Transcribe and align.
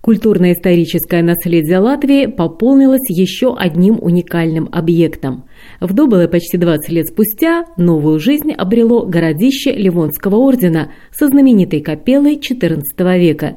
Культурно-историческое 0.00 1.22
наследие 1.22 1.78
Латвии 1.78 2.26
пополнилось 2.26 3.10
еще 3.10 3.56
одним 3.56 3.98
уникальным 4.00 4.68
объектом. 4.70 5.44
В 5.80 5.92
Добыле 5.92 6.28
почти 6.28 6.56
20 6.56 6.88
лет 6.90 7.08
спустя 7.08 7.64
новую 7.76 8.20
жизнь 8.20 8.52
обрело 8.52 9.04
городище 9.04 9.72
Ливонского 9.72 10.36
ордена 10.36 10.92
со 11.10 11.26
знаменитой 11.26 11.80
капеллой 11.80 12.36
XIV 12.36 13.18
века. 13.18 13.56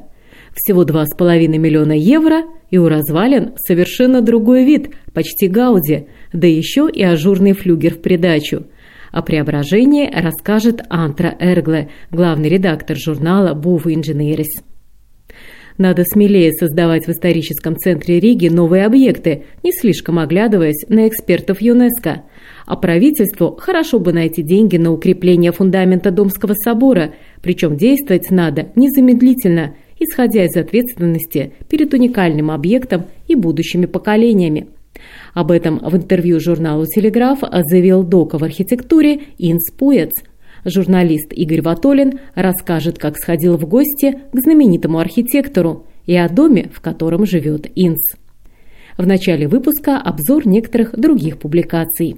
Всего 0.54 0.84
2,5 0.84 1.46
миллиона 1.58 1.92
евро, 1.92 2.42
и 2.70 2.78
у 2.78 2.88
развалин 2.88 3.52
совершенно 3.56 4.20
другой 4.20 4.64
вид, 4.64 4.90
почти 5.14 5.46
Гауди, 5.46 6.08
да 6.32 6.46
еще 6.46 6.90
и 6.92 7.02
ажурный 7.02 7.52
флюгер 7.52 7.94
в 7.94 8.02
придачу. 8.02 8.66
О 9.12 9.22
преображении 9.22 10.10
расскажет 10.12 10.82
Антра 10.88 11.34
Эргле, 11.38 11.90
главный 12.10 12.48
редактор 12.48 12.96
журнала 12.96 13.54
«Був 13.54 13.86
Инженерис». 13.86 14.62
Надо 15.78 16.04
смелее 16.04 16.52
создавать 16.52 17.06
в 17.06 17.10
историческом 17.10 17.76
центре 17.76 18.20
Риги 18.20 18.48
новые 18.48 18.84
объекты, 18.84 19.44
не 19.62 19.72
слишком 19.72 20.18
оглядываясь 20.18 20.86
на 20.88 21.08
экспертов 21.08 21.60
ЮНЕСКО. 21.60 22.22
А 22.66 22.76
правительству 22.76 23.56
хорошо 23.58 23.98
бы 23.98 24.12
найти 24.12 24.42
деньги 24.42 24.76
на 24.76 24.92
укрепление 24.92 25.52
фундамента 25.52 26.10
Домского 26.10 26.54
собора, 26.54 27.14
причем 27.42 27.76
действовать 27.76 28.30
надо 28.30 28.68
незамедлительно, 28.76 29.74
исходя 29.98 30.44
из 30.44 30.56
ответственности 30.56 31.52
перед 31.68 31.92
уникальным 31.94 32.50
объектом 32.50 33.04
и 33.26 33.34
будущими 33.34 33.86
поколениями. 33.86 34.68
Об 35.34 35.50
этом 35.50 35.78
в 35.78 35.96
интервью 35.96 36.38
журналу 36.38 36.86
«Телеграф» 36.86 37.40
заявил 37.40 38.02
дока 38.02 38.38
в 38.38 38.44
архитектуре 38.44 39.20
Инс 39.38 39.70
Пуэц– 39.70 40.10
Журналист 40.64 41.32
Игорь 41.32 41.62
Ватолин 41.62 42.20
расскажет, 42.34 42.98
как 42.98 43.16
сходил 43.16 43.56
в 43.56 43.66
гости 43.66 44.18
к 44.32 44.40
знаменитому 44.40 44.98
архитектору 44.98 45.86
и 46.06 46.14
о 46.14 46.28
доме, 46.28 46.70
в 46.72 46.80
котором 46.80 47.26
живет 47.26 47.66
Инс. 47.74 48.14
В 48.96 49.06
начале 49.06 49.48
выпуска 49.48 49.98
обзор 49.98 50.46
некоторых 50.46 50.98
других 50.98 51.38
публикаций. 51.38 52.16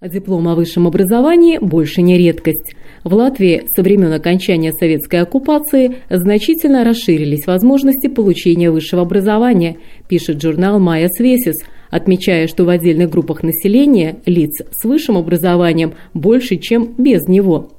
Диплом 0.00 0.48
о 0.48 0.54
высшем 0.54 0.86
образовании 0.86 1.58
больше 1.58 2.02
не 2.02 2.18
редкость. 2.18 2.74
В 3.04 3.14
Латвии 3.14 3.64
со 3.74 3.82
времен 3.82 4.12
окончания 4.12 4.72
советской 4.72 5.20
оккупации 5.20 5.96
значительно 6.10 6.84
расширились 6.84 7.46
возможности 7.46 8.08
получения 8.08 8.70
высшего 8.70 9.02
образования, 9.02 9.78
пишет 10.08 10.42
журнал 10.42 10.78
«Майя 10.78 11.08
Свесис», 11.08 11.56
отмечая, 11.92 12.48
что 12.48 12.64
в 12.64 12.70
отдельных 12.70 13.10
группах 13.10 13.44
населения 13.44 14.16
лиц 14.24 14.62
с 14.72 14.84
высшим 14.84 15.18
образованием 15.18 15.92
больше, 16.14 16.56
чем 16.56 16.94
без 16.96 17.28
него. 17.28 17.70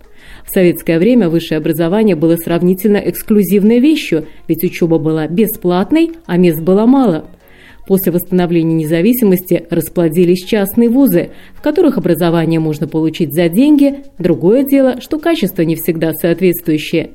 В 0.45 0.51
советское 0.53 0.99
время 0.99 1.29
высшее 1.29 1.57
образование 1.57 2.15
было 2.15 2.37
сравнительно 2.37 2.97
эксклюзивной 2.97 3.79
вещью, 3.79 4.27
ведь 4.47 4.63
учеба 4.63 4.99
была 4.99 5.27
бесплатной, 5.27 6.11
а 6.27 6.37
мест 6.37 6.61
было 6.61 6.85
мало. 6.85 7.25
После 7.87 8.11
восстановления 8.11 8.75
независимости 8.75 9.65
расплодились 9.69 10.43
частные 10.45 10.89
вузы, 10.89 11.31
в 11.55 11.61
которых 11.61 11.97
образование 11.97 12.59
можно 12.59 12.87
получить 12.87 13.33
за 13.33 13.49
деньги, 13.49 14.03
другое 14.19 14.63
дело, 14.63 15.01
что 15.01 15.17
качество 15.17 15.63
не 15.63 15.75
всегда 15.75 16.13
соответствующее. 16.13 17.11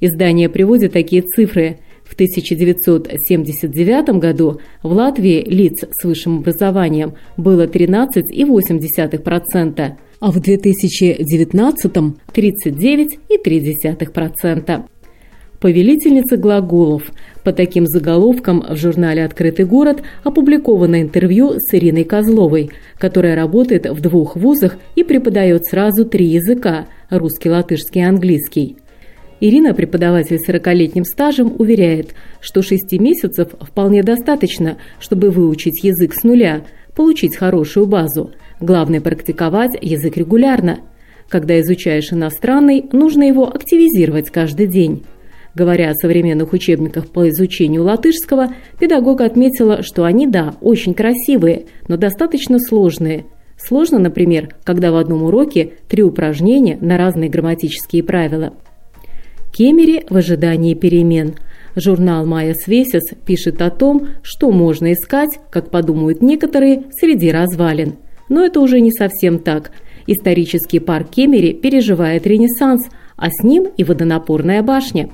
Издание 0.00 0.48
приводит 0.48 0.92
такие 0.92 1.22
цифры– 1.22 1.78
1979 2.18 4.18
году 4.18 4.60
в 4.82 4.92
Латвии 4.92 5.44
лиц 5.46 5.84
с 5.88 6.04
высшим 6.04 6.38
образованием 6.38 7.14
было 7.36 7.68
13,8%, 7.68 9.92
а 10.18 10.32
в 10.32 10.40
2019– 10.40 11.92
39,3%. 12.34 14.82
Повелительница 15.60 16.36
глаголов. 16.36 17.04
По 17.44 17.52
таким 17.52 17.86
заголовкам 17.86 18.64
в 18.68 18.76
журнале 18.76 19.24
«Открытый 19.24 19.64
город» 19.64 20.02
опубликовано 20.24 21.02
интервью 21.02 21.60
с 21.60 21.72
Ириной 21.72 22.02
Козловой, 22.02 22.72
которая 22.98 23.36
работает 23.36 23.86
в 23.86 24.00
двух 24.00 24.34
вузах 24.34 24.76
и 24.96 25.04
преподает 25.04 25.66
сразу 25.66 26.04
три 26.04 26.26
языка– 26.26 26.88
русский, 27.10 27.48
латышский 27.48 28.00
и 28.00 28.04
английский– 28.04 28.78
Ирина, 29.40 29.72
преподаватель 29.72 30.38
с 30.38 30.48
40-летним 30.48 31.04
стажем, 31.04 31.54
уверяет, 31.58 32.14
что 32.40 32.60
6 32.60 32.92
месяцев 32.94 33.48
вполне 33.60 34.02
достаточно, 34.02 34.78
чтобы 34.98 35.30
выучить 35.30 35.84
язык 35.84 36.14
с 36.14 36.24
нуля, 36.24 36.62
получить 36.96 37.36
хорошую 37.36 37.86
базу. 37.86 38.32
Главное– 38.60 39.00
практиковать 39.02 39.78
язык 39.80 40.16
регулярно. 40.16 40.80
Когда 41.28 41.60
изучаешь 41.60 42.12
иностранный, 42.12 42.84
нужно 42.90 43.22
его 43.22 43.46
активизировать 43.48 44.30
каждый 44.30 44.66
день. 44.66 45.04
Говоря 45.54 45.90
о 45.90 45.94
современных 45.94 46.52
учебниках 46.52 47.08
по 47.08 47.28
изучению 47.28 47.84
латышского, 47.84 48.48
педагог 48.80 49.20
отметила, 49.20 49.82
что 49.82 50.04
они, 50.04 50.26
да, 50.26 50.56
очень 50.60 50.94
красивые, 50.94 51.66
но 51.86 51.96
достаточно 51.96 52.58
сложные. 52.58 53.26
Сложно, 53.56 53.98
например, 53.98 54.54
когда 54.64 54.90
в 54.90 54.96
одном 54.96 55.22
уроке 55.22 55.74
три 55.88 56.02
упражнения 56.02 56.76
на 56.80 56.96
разные 56.96 57.30
грамматические 57.30 58.02
правила– 58.02 58.54
Кемере 59.58 60.04
в 60.08 60.16
ожидании 60.16 60.74
перемен. 60.74 61.34
Журнал 61.74 62.24
«Майя 62.24 62.54
Свесис» 62.54 63.02
пишет 63.26 63.60
о 63.60 63.70
том, 63.70 64.06
что 64.22 64.52
можно 64.52 64.92
искать, 64.92 65.30
как 65.50 65.72
подумают 65.72 66.22
некоторые, 66.22 66.84
среди 66.92 67.32
развалин. 67.32 67.96
Но 68.28 68.44
это 68.44 68.60
уже 68.60 68.80
не 68.80 68.92
совсем 68.92 69.40
так. 69.40 69.72
Исторический 70.06 70.78
парк 70.78 71.10
Кемери 71.10 71.54
переживает 71.54 72.24
ренессанс, 72.24 72.86
а 73.16 73.30
с 73.30 73.42
ним 73.42 73.66
и 73.76 73.82
водонапорная 73.82 74.62
башня. 74.62 75.10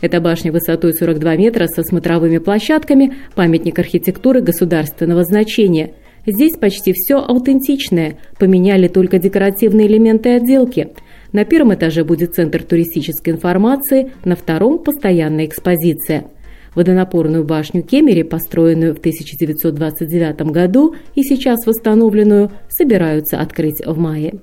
Эта 0.00 0.20
башня 0.20 0.52
высотой 0.52 0.94
42 0.94 1.34
метра 1.34 1.66
со 1.66 1.82
смотровыми 1.82 2.38
площадками, 2.38 3.14
памятник 3.34 3.76
архитектуры 3.80 4.40
государственного 4.40 5.24
значения. 5.24 5.94
Здесь 6.24 6.56
почти 6.60 6.92
все 6.92 7.16
аутентичное, 7.16 8.18
поменяли 8.38 8.86
только 8.86 9.18
декоративные 9.18 9.88
элементы 9.88 10.36
отделки– 10.36 10.90
на 11.32 11.44
первом 11.44 11.74
этаже 11.74 12.04
будет 12.04 12.34
центр 12.34 12.62
туристической 12.62 13.32
информации, 13.32 14.12
на 14.24 14.36
втором– 14.36 14.78
постоянная 14.84 15.46
экспозиция. 15.46 16.26
Водонапорную 16.74 17.44
башню 17.44 17.82
Кемери, 17.82 18.22
построенную 18.22 18.94
в 18.94 18.98
1929 18.98 20.42
году 20.52 20.94
и 21.14 21.22
сейчас 21.22 21.66
восстановленную, 21.66 22.50
собираются 22.68 23.40
открыть 23.40 23.84
в 23.84 23.98
мае. 23.98 24.34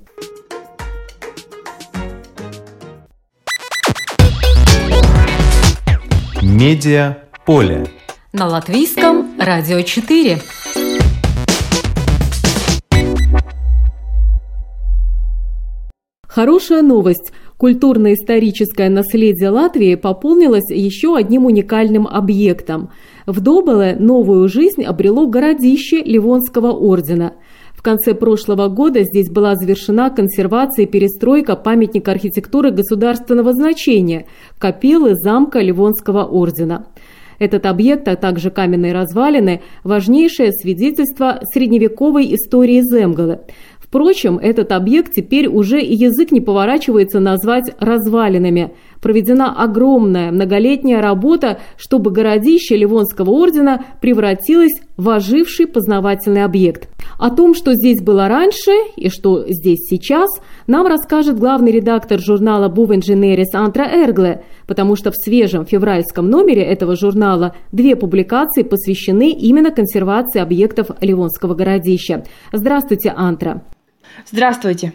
Медиа 6.41 7.17
поле. 7.45 7.85
На 8.33 8.47
латвийском 8.47 9.39
радио 9.39 9.81
4. 9.81 10.37
Хорошая 16.37 16.83
новость. 16.83 17.33
Культурно-историческое 17.57 18.89
наследие 18.89 19.49
Латвии 19.49 19.95
пополнилось 19.95 20.69
еще 20.69 21.17
одним 21.17 21.47
уникальным 21.47 22.05
объектом. 22.05 22.91
В 23.25 23.39
Добеле 23.39 23.95
новую 23.99 24.47
жизнь 24.47 24.83
обрело 24.83 25.25
городище 25.25 26.03
Ливонского 26.03 26.73
ордена. 26.73 27.33
В 27.73 27.81
конце 27.81 28.13
прошлого 28.13 28.67
года 28.67 29.01
здесь 29.01 29.31
была 29.31 29.55
завершена 29.55 30.11
консервация 30.11 30.85
и 30.85 30.87
перестройка 30.87 31.55
памятника 31.55 32.11
архитектуры 32.11 32.69
государственного 32.69 33.53
значения– 33.53 34.27
капеллы 34.59 35.15
замка 35.15 35.59
Ливонского 35.59 36.23
ордена. 36.23 36.85
Этот 37.39 37.65
объект, 37.65 38.07
а 38.07 38.15
также 38.15 38.51
каменные 38.51 38.93
развалины– 38.93 39.61
важнейшее 39.83 40.51
свидетельство 40.51 41.39
средневековой 41.51 42.35
истории 42.35 42.81
Земгалы. 42.81 43.39
Впрочем, 43.87 44.37
этот 44.37 44.73
объект 44.73 45.13
теперь 45.13 45.47
уже 45.47 45.81
и 45.81 45.95
язык 45.95 46.31
не 46.31 46.41
поворачивается 46.41 47.21
назвать 47.21 47.73
развалинами. 47.79 48.73
проведена 49.01 49.53
огромная 49.55 50.31
многолетняя 50.31 51.01
работа, 51.01 51.59
чтобы 51.77 52.11
городище 52.11 52.75
Ливонского 52.75 53.29
ордена 53.29 53.85
превратилось 54.01 54.73
в 54.97 55.09
оживший 55.09 55.67
познавательный 55.67 56.43
объект. 56.43 56.89
О 57.17 57.29
том, 57.29 57.55
что 57.55 57.73
здесь 57.75 58.01
было 58.01 58.27
раньше 58.27 58.71
и 58.97 59.09
что 59.09 59.45
здесь 59.47 59.87
сейчас, 59.87 60.29
нам 60.65 60.85
расскажет 60.85 61.39
главный 61.39 61.71
редактор 61.71 62.19
журнала 62.19 62.67
«Був 62.67 62.91
Инженерис» 62.91 63.53
Антра 63.53 63.85
Эргле, 63.85 64.43
потому 64.67 64.97
что 64.97 65.11
в 65.11 65.15
свежем 65.15 65.65
февральском 65.65 66.29
номере 66.29 66.63
этого 66.63 66.97
журнала 66.97 67.55
две 67.71 67.95
публикации 67.95 68.63
посвящены 68.63 69.31
именно 69.31 69.71
консервации 69.71 70.41
объектов 70.41 70.89
Ливонского 70.99 71.53
городища. 71.53 72.25
Здравствуйте, 72.51 73.13
Антра. 73.15 73.63
Здравствуйте. 74.25 74.93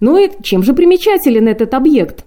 Ну 0.00 0.18
и 0.18 0.30
чем 0.42 0.62
же 0.62 0.74
примечателен 0.74 1.48
этот 1.48 1.74
объект? 1.74 2.24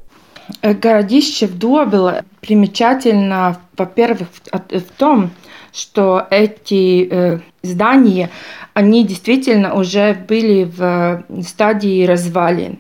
Э, 0.62 0.74
городище 0.74 1.48
в 1.48 1.58
Дуобело 1.58 2.24
примечательно, 2.42 3.60
во-первых, 3.78 4.30
в 4.52 4.98
том, 4.98 5.32
что 5.74 6.26
эти 6.30 7.08
э, 7.10 7.40
здания, 7.62 8.30
они 8.74 9.06
действительно 9.06 9.76
уже 9.76 10.14
были 10.14 10.64
в 10.64 11.24
стадии 11.44 12.06
развалин. 12.06 12.80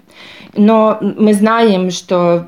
Но 0.55 0.97
мы 1.01 1.33
знаем, 1.33 1.91
что 1.91 2.47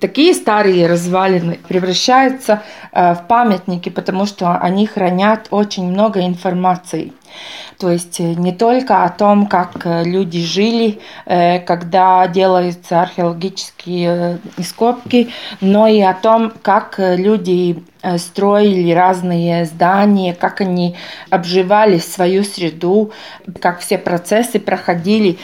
такие 0.00 0.34
старые 0.34 0.86
развалины 0.86 1.58
превращаются 1.68 2.62
э, 2.92 3.14
в 3.14 3.26
памятники, 3.28 3.88
потому 3.90 4.26
что 4.26 4.56
они 4.56 4.86
хранят 4.86 5.48
очень 5.50 5.90
много 5.90 6.24
информации. 6.26 7.12
То 7.80 7.90
есть 7.90 8.20
э, 8.20 8.34
не 8.34 8.52
только 8.52 9.04
о 9.04 9.08
том, 9.08 9.46
как 9.46 9.86
э, 9.86 10.04
люди 10.04 10.44
жили, 10.44 11.00
э, 11.24 11.60
когда 11.60 12.28
делаются 12.28 13.00
археологические 13.00 14.38
ископки, 14.58 15.30
но 15.62 15.88
и 15.88 16.02
о 16.02 16.12
том, 16.12 16.52
как 16.62 16.96
люди 16.98 17.82
строили 18.16 18.92
разные 18.92 19.66
здания, 19.66 20.32
как 20.32 20.62
они 20.62 20.96
обживали 21.28 21.98
свою 21.98 22.44
среду, 22.44 23.12
как 23.60 23.80
все 23.80 23.98
процессы 23.98 24.58
проходили, 24.58 25.36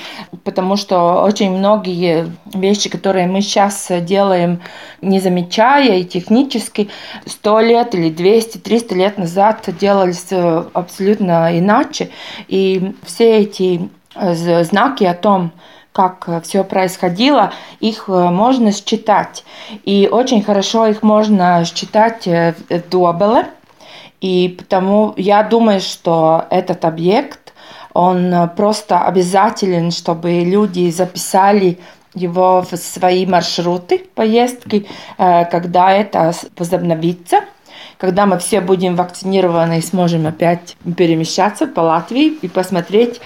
потому 0.42 0.76
что 0.76 1.22
очень 1.22 1.50
многие 1.50 2.32
вещи, 2.54 2.88
которые 2.88 3.26
мы 3.26 3.42
сейчас 3.42 3.88
делаем, 4.00 4.62
не 5.02 5.20
замечая 5.20 5.98
и 5.98 6.04
технически, 6.04 6.88
сто 7.26 7.60
лет 7.60 7.94
или 7.94 8.10
200-300 8.10 8.94
лет 8.94 9.18
назад 9.18 9.68
делались 9.78 10.32
абсолютно 10.72 11.58
иначе. 11.58 12.08
И 12.48 12.94
все 13.02 13.38
эти 13.38 13.88
э, 14.14 14.64
знаки 14.64 15.04
о 15.04 15.14
том, 15.14 15.52
как 15.92 16.28
все 16.42 16.62
происходило, 16.64 17.52
их 17.80 18.04
э, 18.08 18.30
можно 18.30 18.72
считать. 18.72 19.44
И 19.84 20.08
очень 20.10 20.42
хорошо 20.42 20.86
их 20.86 21.02
можно 21.02 21.64
считать 21.64 22.26
э, 22.26 22.54
в 22.68 22.88
Дуабеле. 22.90 23.48
И 24.20 24.54
потому 24.58 25.14
я 25.16 25.42
думаю, 25.42 25.80
что 25.80 26.46
этот 26.50 26.84
объект, 26.84 27.52
он 27.92 28.50
просто 28.56 29.00
обязателен, 29.00 29.90
чтобы 29.90 30.40
люди 30.40 30.90
записали 30.90 31.78
его 32.14 32.62
в 32.62 32.76
свои 32.76 33.26
маршруты 33.26 34.06
поездки, 34.14 34.86
когда 35.16 35.92
это 35.92 36.32
возобновится– 36.56 37.40
когда 37.98 38.26
мы 38.26 38.38
все 38.38 38.60
будем 38.60 38.96
вакцинированы 38.96 39.78
и 39.78 39.82
сможем 39.82 40.26
опять 40.26 40.76
перемещаться 40.96 41.66
по 41.66 41.80
Латвии 41.80 42.34
и 42.42 42.48
посмотреть 42.48 43.20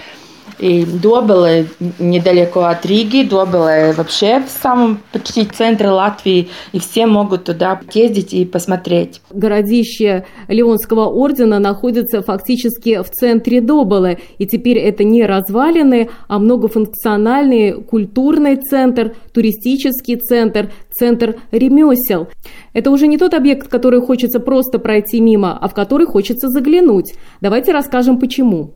и 0.61 0.85
Добеле 0.85 1.67
недалеко 1.99 2.61
от 2.61 2.85
Риги, 2.85 3.23
Добеле 3.23 3.93
вообще 3.93 4.41
в 4.41 4.49
самом 4.49 4.99
почти 5.11 5.45
центре 5.45 5.89
Латвии, 5.89 6.49
и 6.71 6.79
все 6.79 7.07
могут 7.07 7.45
туда 7.45 7.79
ездить 7.93 8.33
и 8.33 8.45
посмотреть. 8.45 9.21
Городище 9.31 10.25
Леонского 10.47 11.05
ордена 11.05 11.59
находится 11.59 12.21
фактически 12.21 13.01
в 13.01 13.09
центре 13.09 13.59
Добеле, 13.59 14.19
и 14.37 14.45
теперь 14.45 14.77
это 14.77 15.03
не 15.03 15.25
развалины, 15.25 16.09
а 16.27 16.39
многофункциональный 16.39 17.81
культурный 17.81 18.57
центр, 18.57 19.15
туристический 19.33 20.17
центр, 20.17 20.71
центр 21.01 21.35
ремесел. 21.51 22.27
Это 22.73 22.91
уже 22.91 23.07
не 23.07 23.17
тот 23.17 23.33
объект, 23.33 23.67
который 23.67 24.01
хочется 24.01 24.39
просто 24.39 24.77
пройти 24.77 25.19
мимо, 25.19 25.57
а 25.59 25.67
в 25.67 25.73
который 25.73 26.05
хочется 26.05 26.47
заглянуть. 26.47 27.15
Давайте 27.41 27.71
расскажем 27.71 28.19
почему. 28.19 28.73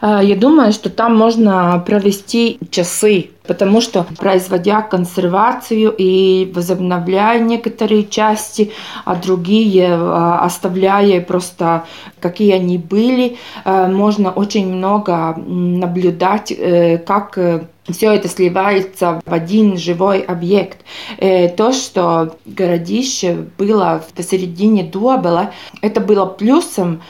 А, 0.00 0.22
я 0.22 0.34
думаю, 0.34 0.72
что 0.72 0.88
там 0.88 1.14
можно 1.14 1.82
провести 1.86 2.58
часы, 2.70 3.30
потому 3.46 3.82
что 3.82 4.06
производя 4.18 4.80
консервацию 4.80 5.94
и 5.98 6.50
возобновляя 6.54 7.38
некоторые 7.40 8.04
части, 8.04 8.70
а 9.04 9.14
другие 9.14 9.88
а, 9.90 10.38
оставляя 10.44 11.20
просто 11.20 11.84
какие 12.20 12.52
они 12.52 12.78
были, 12.78 13.36
а, 13.64 13.88
можно 13.88 14.30
очень 14.30 14.72
много 14.72 15.34
наблюдать, 15.46 16.50
э, 16.50 16.98
как 16.98 17.36
э, 17.38 17.60
все 17.92 18.12
это 18.12 18.28
сливается 18.28 19.20
в 19.24 19.32
один 19.32 19.76
живой 19.76 20.20
объект. 20.20 20.78
Э, 21.18 21.48
то, 21.48 21.72
что 21.72 22.36
городище 22.46 23.46
было 23.56 24.04
посередине 24.14 24.84
Дуабела, 24.84 25.52
это 25.82 26.00
было 26.00 26.26
плюсом, 26.26 27.02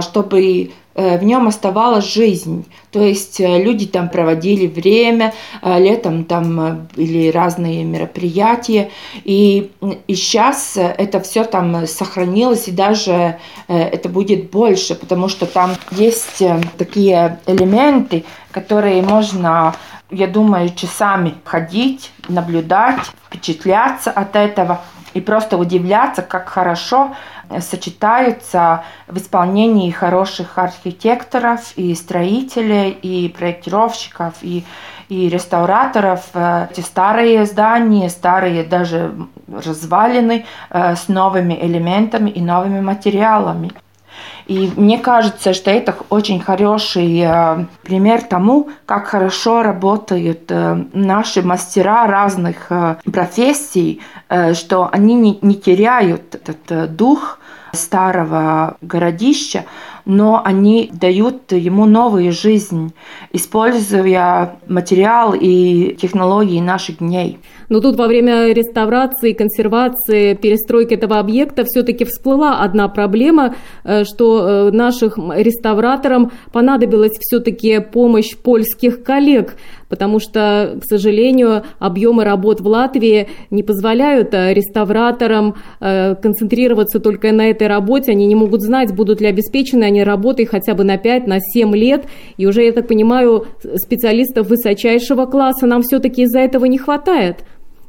чтобы 0.00 0.70
Э, 0.96 1.18
в 1.18 1.24
нем 1.24 1.46
оставалась 1.46 2.10
жизнь. 2.10 2.64
То 2.90 3.02
есть 3.02 3.38
э, 3.38 3.62
люди 3.62 3.86
там 3.86 4.08
проводили 4.08 4.66
время, 4.66 5.34
летом 5.62 6.24
там 6.24 6.88
были 6.96 7.28
разные 7.28 7.84
мероприятия. 7.84 8.90
И, 9.22 9.70
и 10.06 10.14
сейчас 10.14 10.72
это 10.76 11.20
все 11.20 11.44
там 11.44 11.86
сохранилось, 11.86 12.68
и 12.68 12.72
даже 12.72 13.38
это 13.68 14.08
будет 14.08 14.50
больше, 14.50 14.94
потому 14.94 15.28
что 15.28 15.46
там 15.46 15.72
есть 15.90 16.42
такие 16.78 17.40
элементы, 17.46 18.24
которые 18.50 19.02
можно 19.02 19.74
я 20.10 20.26
думаю, 20.26 20.74
часами 20.74 21.34
ходить, 21.44 22.12
наблюдать, 22.28 23.00
впечатляться 23.26 24.10
от 24.10 24.36
этого 24.36 24.80
и 25.14 25.20
просто 25.20 25.56
удивляться, 25.56 26.22
как 26.22 26.48
хорошо 26.48 27.14
сочетаются 27.60 28.84
в 29.06 29.16
исполнении 29.18 29.90
хороших 29.90 30.58
архитекторов 30.58 31.72
и 31.76 31.94
строителей, 31.94 32.90
и 32.90 33.28
проектировщиков, 33.28 34.34
и, 34.42 34.64
и 35.08 35.28
реставраторов. 35.28 36.24
Э, 36.34 36.66
эти 36.70 36.80
старые 36.80 37.46
здания, 37.46 38.10
старые 38.10 38.64
даже 38.64 39.14
развалины 39.48 40.44
э, 40.70 40.96
с 40.96 41.08
новыми 41.08 41.54
элементами 41.54 42.30
и 42.30 42.40
новыми 42.40 42.80
материалами. 42.80 43.70
И 44.46 44.72
мне 44.76 44.98
кажется, 44.98 45.52
что 45.52 45.70
это 45.72 45.96
очень 46.08 46.40
хороший 46.40 47.20
э, 47.20 47.66
пример 47.82 48.22
тому, 48.22 48.68
как 48.86 49.06
хорошо 49.08 49.62
работают 49.62 50.50
э, 50.50 50.84
наши 50.92 51.42
мастера 51.42 52.06
разных 52.06 52.66
э, 52.70 52.96
профессий, 53.12 54.00
что 54.54 54.88
они 54.90 55.14
не, 55.40 55.54
теряют 55.54 56.34
этот 56.34 56.96
дух 56.96 57.38
старого 57.72 58.76
городища, 58.80 59.64
но 60.06 60.40
они 60.42 60.90
дают 60.92 61.52
ему 61.52 61.84
новую 61.84 62.32
жизнь, 62.32 62.92
используя 63.32 64.56
материал 64.68 65.34
и 65.34 65.96
технологии 66.00 66.60
наших 66.60 66.98
дней. 66.98 67.38
Но 67.68 67.80
тут 67.80 67.96
во 67.96 68.06
время 68.06 68.52
реставрации, 68.52 69.32
консервации, 69.32 70.34
перестройки 70.34 70.94
этого 70.94 71.18
объекта 71.18 71.64
все-таки 71.64 72.04
всплыла 72.04 72.60
одна 72.60 72.88
проблема, 72.88 73.56
э, 73.84 74.04
что 74.04 74.68
э, 74.68 74.70
нашим 74.70 75.32
реставраторам 75.32 76.30
понадобилась 76.52 77.16
все-таки 77.18 77.80
помощь 77.80 78.36
польских 78.36 79.02
коллег, 79.02 79.56
потому 79.88 80.20
что, 80.20 80.78
к 80.80 80.84
сожалению, 80.84 81.64
объемы 81.78 82.24
работ 82.24 82.60
в 82.60 82.66
Латвии 82.68 83.28
не 83.50 83.62
позволяют 83.62 84.32
э, 84.34 84.54
реставраторам 84.54 85.56
концентрироваться 85.80 87.00
только 87.00 87.32
на 87.32 87.50
этой 87.50 87.66
работе. 87.66 88.12
Они 88.12 88.26
не 88.26 88.34
могут 88.34 88.62
знать, 88.62 88.94
будут 88.94 89.20
ли 89.20 89.26
обеспечены 89.26 89.84
они 89.84 89.95
работой 90.04 90.46
хотя 90.46 90.74
бы 90.74 90.84
на 90.84 90.98
5, 90.98 91.26
на 91.26 91.40
7 91.40 91.74
лет. 91.74 92.06
И 92.36 92.46
уже, 92.46 92.64
я 92.64 92.72
так 92.72 92.88
понимаю, 92.88 93.46
специалистов 93.76 94.48
высочайшего 94.48 95.26
класса 95.26 95.66
нам 95.66 95.82
все-таки 95.82 96.22
из-за 96.22 96.40
этого 96.40 96.64
не 96.66 96.78
хватает 96.78 97.44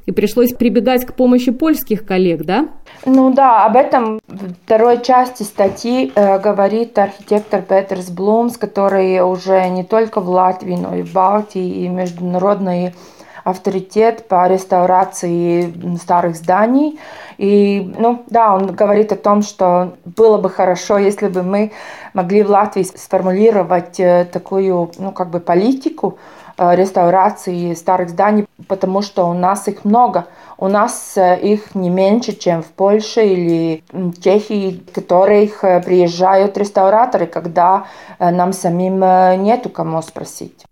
и 0.08 0.12
пришлось 0.14 0.54
прибегать 0.54 1.06
к 1.06 1.14
помощи 1.14 1.52
польских 1.52 2.06
коллег, 2.06 2.44
да? 2.44 2.70
Ну 3.06 3.34
да, 3.34 3.66
об 3.66 3.76
этом 3.76 4.20
в 4.28 4.54
второй 4.66 5.04
части 5.04 5.44
статьи 5.44 6.12
э, 6.16 6.40
говорит 6.40 6.98
архитектор 6.98 7.62
Петерс 7.62 8.10
Блумс, 8.10 8.58
который 8.58 9.22
уже 9.22 9.68
не 9.68 9.84
только 9.84 10.22
в 10.22 10.30
Латвии, 10.30 10.76
но 10.76 10.96
и 10.96 11.04
в 11.04 11.12
Балтии, 11.12 11.84
и 11.84 11.90
международный 11.90 12.94
авторитет 13.50 14.28
по 14.28 14.48
реставрации 14.48 15.74
старых 15.98 16.36
зданий. 16.36 17.00
И, 17.38 17.94
ну, 17.98 18.24
да, 18.30 18.54
он 18.54 18.68
говорит 18.76 19.12
о 19.12 19.16
том, 19.16 19.42
что 19.42 19.94
было 20.04 20.38
бы 20.38 20.50
хорошо, 20.50 20.98
если 20.98 21.28
бы 21.30 21.44
мы 21.44 21.72
могли 22.14 22.44
в 22.44 22.50
Латвии 22.50 22.84
сформулировать 22.84 24.00
э, 24.00 24.26
такую, 24.32 24.92
ну, 24.98 25.12
как 25.12 25.30
бы 25.30 25.40
политику, 25.40 26.18
реставрации 26.60 27.76
старых 27.76 28.10
зданий, 28.10 28.48
потому 28.68 29.04
что 29.04 29.30
у 29.30 29.34
нас 29.34 29.68
их 29.68 29.86
много. 29.86 30.26
У 30.58 30.68
нас 30.68 31.16
их 31.16 31.76
не 31.76 31.92
меньше, 31.92 32.34
чем 32.34 32.64
в 32.64 32.72
Польше 32.72 33.24
или 33.28 33.84
Чехии, 34.24 34.84
которых 34.92 35.62
приезжают 35.86 36.58
реставраторы, 36.58 37.28
когда 37.28 37.86
нам 38.18 38.54
самим 38.54 39.00
нету 39.44 39.70
кому 39.70 40.02
спросить. 40.02 40.66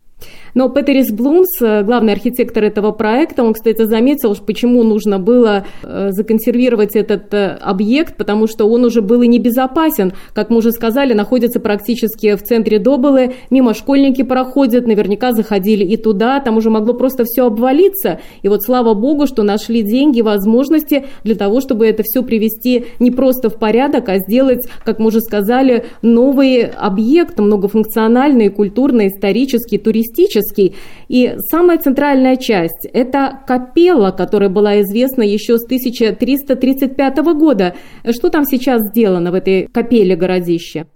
Но 0.55 0.69
Петерис 0.69 1.11
Блумс, 1.11 1.61
э, 1.61 1.83
главный 1.83 2.13
архитектор 2.13 2.63
этого 2.63 2.93
проекта, 2.93 3.43
он, 3.43 3.53
кстати, 3.53 3.83
заметил, 3.83 4.33
почему 4.35 4.83
нужно 4.83 5.19
было 5.19 5.65
э, 5.83 6.11
законсервировать 6.11 6.95
этот 6.95 7.33
э, 7.33 7.57
объект, 7.61 8.15
потому 8.15 8.47
что 8.47 8.65
он 8.65 8.85
уже 8.85 9.01
был 9.01 9.21
и 9.21 9.27
небезопасен. 9.27 10.13
Как 10.33 10.49
мы 10.49 10.57
уже 10.57 10.71
сказали, 10.71 11.13
находится 11.13 11.59
практически 11.59 12.35
в 12.35 12.41
центре 12.41 12.79
Добылы, 12.79 13.33
мимо 13.49 13.73
школьники 13.73 14.23
проходят, 14.23 14.87
наверняка 14.87 15.33
заходили 15.33 15.83
и 15.83 15.97
туда, 15.97 16.39
там 16.39 16.55
уже 16.55 16.69
могло 16.69 16.93
просто 16.93 17.25
все 17.25 17.47
обвалиться. 17.47 18.21
И 18.41 18.47
вот 18.47 18.63
слава 18.63 18.93
богу, 18.93 19.27
что 19.27 19.43
нашли 19.43 19.81
деньги, 19.81 20.21
возможности 20.21 21.05
для 21.25 21.35
того, 21.35 21.59
чтобы 21.59 21.85
это 21.85 22.03
все 22.03 22.23
привести 22.23 22.85
не 22.99 23.11
просто 23.11 23.49
в 23.49 23.59
порядок, 23.59 24.07
а 24.07 24.19
сделать, 24.19 24.65
как 24.85 24.99
мы 24.99 25.07
уже 25.07 25.19
сказали, 25.19 25.83
новый 26.01 26.63
объект, 26.63 27.39
многофункциональный, 27.39 28.47
культурно, 28.47 29.07
исторический, 29.07 29.77
туристический, 29.77 30.44
Ивановский. 30.45 30.75
И 31.07 31.35
самая 31.49 31.77
центральная 31.77 32.35
часть– 32.37 32.85
это 32.93 33.39
капелла, 33.47 34.11
которая 34.11 34.49
была 34.49 34.81
известна 34.81 35.23
еще 35.23 35.57
с 35.57 35.65
1335 35.65 37.17
года. 37.37 37.75
Что 38.09 38.29
там 38.29 38.45
сейчас 38.45 38.81
сделано 38.89 39.31
в 39.31 39.35
этой 39.35 39.67
капелле 39.67 40.15
городища? 40.15 40.87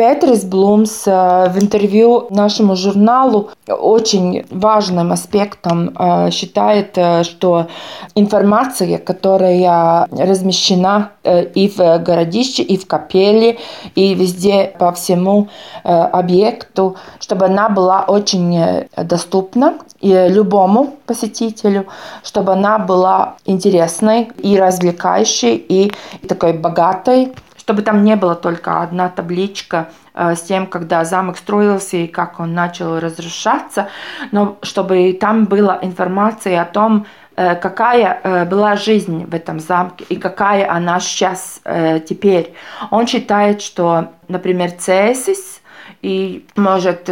Петрис 0.00 0.44
Блумс 0.44 1.02
э, 1.06 1.50
в 1.50 1.62
интервью 1.62 2.26
нашему 2.30 2.74
журналу 2.74 3.50
очень 3.68 4.46
важным 4.50 5.12
аспектом 5.12 5.90
э, 5.90 6.30
считает, 6.30 6.96
э, 6.96 7.22
что 7.22 7.66
информация, 8.14 8.96
которая 8.96 10.08
размещена 10.10 11.10
и 11.22 11.68
в 11.68 11.98
городище, 11.98 12.62
и 12.62 12.78
в 12.78 12.86
капелле, 12.86 13.58
и 13.94 14.14
везде 14.14 14.72
по 14.78 14.90
всему 14.92 15.48
объекту, 15.84 16.96
чтобы 17.18 17.44
она 17.44 17.68
была 17.68 18.04
очень 18.08 18.86
доступна 18.96 19.74
и 20.00 20.28
любому 20.28 20.94
посетителю, 21.04 21.86
чтобы 22.22 22.52
она 22.52 22.78
была 22.78 23.34
интересной 23.44 24.30
и 24.38 24.58
развлекающей, 24.58 25.56
и 25.56 25.92
такой 26.26 26.54
богатой 26.54 27.32
чтобы 27.70 27.82
там 27.82 28.02
не 28.02 28.16
было 28.16 28.34
только 28.34 28.82
одна 28.82 29.08
табличка 29.08 29.90
э, 30.12 30.34
с 30.34 30.40
тем, 30.40 30.66
когда 30.66 31.04
замок 31.04 31.38
строился 31.38 31.98
и 31.98 32.08
как 32.08 32.40
он 32.40 32.52
начал 32.52 32.98
разрушаться, 32.98 33.88
но 34.32 34.58
чтобы 34.62 35.16
там 35.20 35.44
была 35.44 35.78
информация 35.80 36.60
о 36.62 36.64
том, 36.64 37.06
э, 37.36 37.54
какая 37.54 38.20
э, 38.24 38.44
была 38.44 38.74
жизнь 38.74 39.24
в 39.24 39.34
этом 39.36 39.60
замке 39.60 40.04
и 40.08 40.16
какая 40.16 40.68
она 40.68 40.98
сейчас 40.98 41.60
теперь. 42.08 42.54
Он 42.90 43.06
считает, 43.06 43.62
что, 43.62 44.08
например, 44.26 44.72
Цесис 44.72 45.60
и, 46.02 46.44
может, 46.56 47.08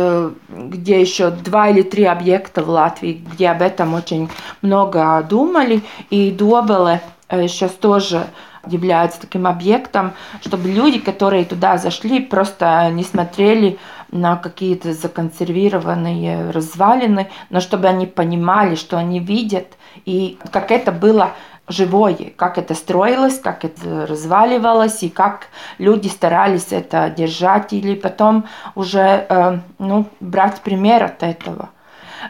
где 0.48 1.00
еще 1.00 1.30
два 1.30 1.68
или 1.68 1.82
три 1.82 2.04
объекта 2.04 2.64
в 2.64 2.68
Латвии, 2.68 3.24
где 3.32 3.50
об 3.50 3.62
этом 3.62 3.94
очень 3.94 4.28
много 4.62 5.24
думали, 5.30 5.82
и 6.10 6.32
Добеле 6.32 7.00
сейчас 7.30 7.72
тоже 7.72 8.26
являются 8.68 9.20
таким 9.20 9.46
объектом, 9.46 10.12
чтобы 10.40 10.68
люди, 10.68 10.98
которые 10.98 11.44
туда 11.44 11.78
зашли, 11.78 12.20
просто 12.20 12.90
не 12.92 13.04
смотрели 13.04 13.78
на 14.10 14.36
какие-то 14.36 14.92
законсервированные 14.92 16.50
развалины, 16.50 17.28
но 17.50 17.60
чтобы 17.60 17.88
они 17.88 18.06
понимали, 18.06 18.74
что 18.74 18.96
они 18.96 19.20
видят, 19.20 19.66
и 20.04 20.38
как 20.52 20.70
это 20.70 20.92
было 20.92 21.32
живое, 21.68 22.32
как 22.36 22.58
это 22.58 22.74
строилось, 22.74 23.38
как 23.38 23.64
это 23.64 24.06
разваливалось, 24.06 25.02
и 25.02 25.08
как 25.08 25.48
люди 25.78 26.08
старались 26.08 26.68
это 26.70 27.10
держать, 27.10 27.72
или 27.72 27.94
потом 27.94 28.46
уже 28.74 29.26
э, 29.28 29.58
ну, 29.78 30.06
брать 30.20 30.60
пример 30.62 31.04
от 31.04 31.22
этого. 31.22 31.70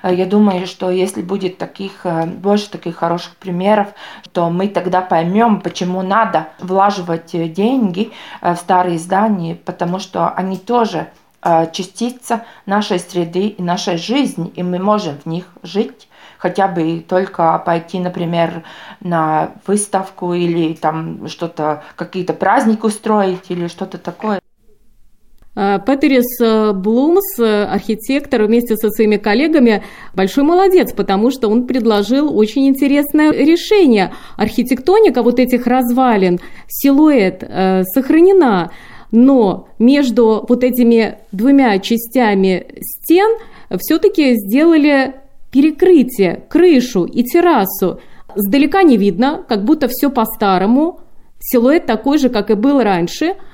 Э, 0.02 0.14
я 0.14 0.26
думаю, 0.26 0.66
что 0.66 0.90
если 0.90 1.22
будет 1.22 1.58
таких, 1.58 2.04
э, 2.04 2.26
больше 2.26 2.70
таких 2.70 2.96
хороших 2.96 3.36
примеров, 3.36 3.88
то 4.32 4.50
мы 4.50 4.68
тогда 4.68 5.00
поймем, 5.00 5.60
почему 5.60 6.02
надо 6.02 6.48
влаживать 6.58 7.34
э, 7.34 7.48
деньги 7.48 8.12
в 8.40 8.56
старые 8.56 8.98
здания, 8.98 9.54
потому 9.54 9.98
что 9.98 10.28
они 10.28 10.56
тоже 10.56 11.08
частица 11.72 12.44
нашей 12.66 12.98
среды 12.98 13.46
и 13.46 13.62
нашей 13.62 13.96
жизни, 13.96 14.48
и 14.48 14.62
мы 14.64 14.80
можем 14.80 15.18
в 15.18 15.26
них 15.26 15.44
жить 15.62 16.08
хотя 16.36 16.68
бы 16.68 17.04
только 17.06 17.58
пойти, 17.58 18.00
например, 18.00 18.64
на 19.00 19.52
выставку 19.66 20.32
или 20.34 20.74
там 20.74 21.28
что-то, 21.28 21.84
какие-то 21.96 22.32
праздники 22.32 22.84
устроить 22.84 23.50
или 23.50 23.68
что-то 23.68 23.98
такое. 23.98 24.40
Э, 25.58 25.80
Петерис 25.84 26.40
э, 26.40 26.72
Блумс, 26.72 27.36
э, 27.40 27.64
архитектор, 27.64 28.44
вместе 28.44 28.76
со 28.76 28.90
своими 28.90 29.16
коллегами, 29.16 29.82
большой 30.14 30.44
молодец, 30.44 30.92
потому 30.92 31.32
что 31.32 31.48
он 31.48 31.66
предложил 31.66 32.38
очень 32.38 32.68
интересное 32.68 33.32
решение. 33.32 34.12
Архитектоника 34.36 35.24
вот 35.24 35.40
этих 35.40 35.66
развалин, 35.66 36.38
силуэт 36.68 37.42
сохранена, 37.92 38.70
но 39.10 39.68
между 39.80 40.44
вот 40.48 40.62
этими 40.62 41.18
двумя 41.32 41.76
частями 41.80 42.66
стен 42.80 43.36
все-таки 43.78 44.34
сделали 44.34 45.14
перекрытие, 45.50 46.44
крышу 46.48 47.04
и 47.04 47.24
террасу. 47.24 47.98
Сдалека 48.36 48.84
не 48.84 48.96
видно, 48.96 49.44
как 49.48 49.64
будто 49.64 49.88
все 49.88 50.08
по-старому. 50.08 51.00
Силуэт 51.40 51.86
такой 51.86 52.18
же, 52.18 52.28
как 52.28 52.50
и 52.50 52.54
был 52.54 52.80
раньше– 52.80 53.34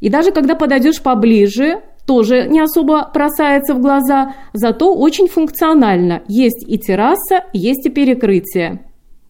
и 0.00 0.08
даже 0.08 0.32
когда 0.32 0.54
подойдешь 0.54 1.02
поближе, 1.02 1.82
тоже 2.06 2.48
не 2.48 2.60
особо 2.60 3.10
бросается 3.12 3.74
в 3.74 3.80
глаза, 3.80 4.34
зато 4.52 4.94
очень 4.94 5.28
функционально. 5.28 6.22
Есть 6.26 6.64
и 6.66 6.78
терраса, 6.78 7.44
есть 7.52 7.86
и 7.86 7.90
перекрытие. 7.90 8.80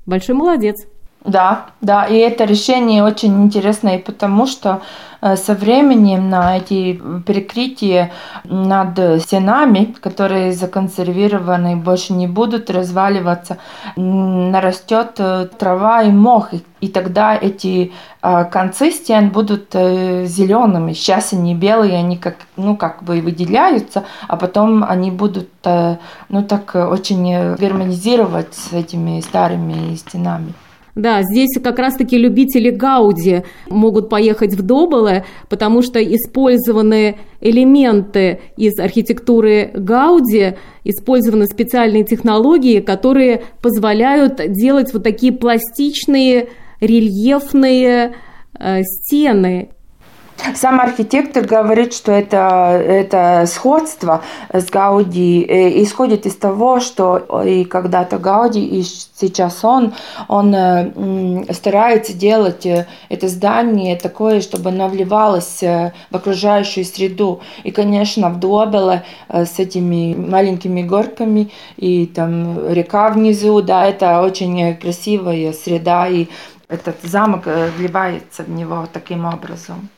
Большой 0.07 0.35
молодец. 0.35 0.77
Да, 1.25 1.67
да, 1.83 2.07
и 2.07 2.17
это 2.17 2.45
решение 2.45 3.05
очень 3.05 3.45
интересное, 3.45 3.99
потому 3.99 4.47
что 4.47 4.81
со 5.21 5.55
временем 5.55 6.31
на 6.31 6.57
эти 6.57 6.95
перекрытия 7.27 8.13
над 8.45 9.23
стенами, 9.23 9.95
которые 10.01 10.53
законсервированы, 10.53 11.77
больше 11.77 12.13
не 12.13 12.27
будут 12.27 12.71
разваливаться, 12.71 13.59
нарастет 13.97 15.17
э, 15.19 15.49
трава 15.59 16.03
и 16.03 16.11
мох, 16.11 16.51
и 16.81 16.89
тогда 16.89 17.37
эти 17.37 17.93
э, 18.23 18.45
концы 18.45 18.91
стен 18.91 19.31
будут 19.31 19.73
зелеными. 19.73 20.93
Сейчас 20.93 21.33
они 21.33 21.55
белые, 21.55 21.99
они 21.99 22.17
как, 22.17 22.37
ну, 22.57 22.77
как 22.77 23.03
бы 23.03 23.21
выделяются, 23.21 24.05
а 24.29 24.37
потом 24.37 24.85
они 24.85 25.11
будут, 25.11 25.51
ну, 25.65 26.43
так 26.49 26.75
очень 26.75 27.55
гармонизировать 27.57 28.55
с 28.55 28.73
этими 28.73 29.21
старыми 29.21 29.95
стенами. 29.97 30.55
Да, 30.95 31.23
здесь 31.23 31.51
как 31.63 31.79
раз-таки 31.79 32.19
любители 32.19 32.71
Гауди 32.71 33.43
могут 33.69 34.09
поехать 34.09 34.55
в 34.55 34.63
Доболе, 34.63 35.25
потому 35.49 35.83
что 35.83 36.03
использованы 36.03 37.19
элементы 37.41 38.41
из 38.57 38.79
архитектуры 38.79 39.71
Гауди, 39.75 40.55
использованы 40.85 41.47
специальные 41.47 42.05
технологии, 42.05 42.81
которые 42.81 43.45
позволяют 43.63 44.41
делать 44.53 44.93
вот 44.93 45.05
такие 45.05 45.33
пластичные, 45.33 46.49
рельефные 46.81 48.15
э, 48.59 48.83
стены 48.83 49.71
сам 50.55 50.81
архитектор 50.81 51.45
говорит, 51.45 51.93
что 51.95 52.13
это, 52.13 52.81
это 52.85 53.45
сходство 53.47 54.23
с 54.53 54.67
Гауди 54.67 55.45
э, 55.49 55.83
исходит 55.83 56.27
из 56.27 56.37
того, 56.37 56.81
что 56.81 57.43
и 57.45 57.65
когда-то 57.65 58.19
Гауди, 58.19 58.65
и 58.65 58.83
сейчас 58.83 59.65
он, 59.65 59.95
он 60.29 60.55
э, 60.55 61.53
старается 61.53 62.13
делать 62.15 62.67
э, 62.67 62.87
это 63.09 63.29
здание 63.29 63.97
такое, 63.97 64.41
чтобы 64.41 64.71
оно 64.71 64.89
вливалось 64.89 65.61
в 65.61 65.93
окружающую 66.13 66.85
среду. 66.85 67.41
И, 67.65 67.71
конечно, 67.71 68.31
в 68.31 68.39
Дуобеле 68.39 69.05
с 69.29 69.59
этими 69.59 70.15
маленькими 70.15 70.83
горками 70.83 71.51
и 71.77 72.07
там 72.07 72.69
река 72.73 73.11
внизу, 73.11 73.63
да, 73.63 73.87
это 73.87 74.23
очень 74.23 74.77
красивая 74.77 75.53
среда, 75.53 76.09
и 76.09 76.27
этот 76.69 76.97
замок 77.03 77.47
вливается 77.77 78.45
в 78.45 78.51
него 78.51 78.87
таким 78.93 79.25
образом. 79.25 79.91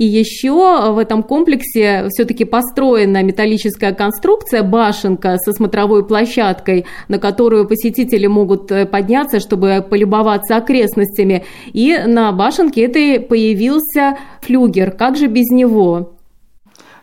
И 0.00 0.06
еще 0.06 0.92
в 0.92 0.96
этом 0.96 1.22
комплексе 1.22 2.06
все-таки 2.08 2.46
построена 2.46 3.22
металлическая 3.22 3.92
конструкция, 3.92 4.62
башенка 4.62 5.36
со 5.36 5.52
смотровой 5.52 6.06
площадкой, 6.06 6.86
на 7.08 7.18
которую 7.18 7.68
посетители 7.68 8.26
могут 8.26 8.72
э, 8.72 8.86
подняться, 8.86 9.40
чтобы 9.40 9.84
полюбоваться 9.86 10.56
окрестностями. 10.56 11.44
И 11.74 11.98
на 12.06 12.32
башенке 12.32 12.86
этой 12.86 13.20
появился 13.20 14.16
флюгер. 14.40 14.92
Как 14.92 15.18
же 15.18 15.26
без 15.26 15.50
него? 15.50 16.19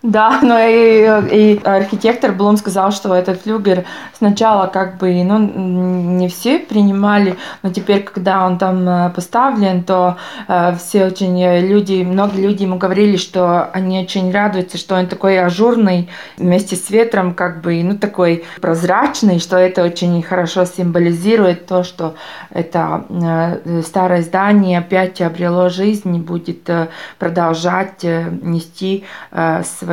Да, 0.03 0.39
но 0.43 0.59
и, 0.59 1.03
и 1.31 1.61
архитектор 1.63 2.31
Блум 2.31 2.57
сказал, 2.57 2.91
что 2.91 3.15
этот 3.15 3.41
флюгер 3.41 3.85
сначала 4.15 4.67
как 4.67 4.97
бы, 4.97 5.23
ну, 5.23 5.39
не 5.39 6.29
все 6.29 6.59
принимали, 6.59 7.35
но 7.63 7.71
теперь, 7.71 8.03
когда 8.03 8.45
он 8.45 8.57
там 8.59 8.87
э, 8.87 9.09
поставлен, 9.09 9.83
то 9.83 10.17
э, 10.47 10.75
все 10.77 11.07
очень 11.07 11.41
э, 11.41 11.61
люди, 11.61 12.03
много 12.03 12.37
людей 12.37 12.67
ему 12.67 12.77
говорили, 12.77 13.17
что 13.17 13.69
они 13.73 13.99
очень 13.99 14.31
радуются, 14.31 14.77
что 14.77 14.95
он 14.95 15.07
такой 15.07 15.39
ажурный, 15.39 16.09
вместе 16.37 16.75
с 16.75 16.89
ветром, 16.91 17.33
как 17.33 17.61
бы, 17.61 17.81
ну, 17.83 17.97
такой 17.97 18.45
прозрачный, 18.61 19.39
что 19.39 19.57
это 19.57 19.83
очень 19.83 20.21
хорошо 20.21 20.65
символизирует 20.65 21.65
то, 21.65 21.83
что 21.83 22.15
это 22.51 23.05
э, 23.09 23.81
старое 23.81 24.21
здание 24.21 24.79
опять 24.79 25.21
обрело 25.21 25.69
жизнь 25.69 26.15
и 26.15 26.19
будет 26.19 26.69
э, 26.69 26.87
продолжать 27.17 28.03
э, 28.03 28.29
нести 28.41 29.03
э, 29.31 29.63
свою 29.63 29.86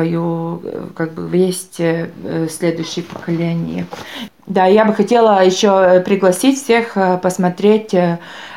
э, 0.63 0.87
как 0.95 1.13
бы 1.13 1.29
весть 1.29 1.79
э, 1.79 2.09
следующее 2.49 3.05
поколение. 3.05 3.85
Да, 4.47 4.65
я 4.65 4.85
бы 4.85 4.93
хотела 4.93 5.43
еще 5.43 6.01
пригласить 6.01 6.61
всех 6.61 6.95
посмотреть 7.23 7.95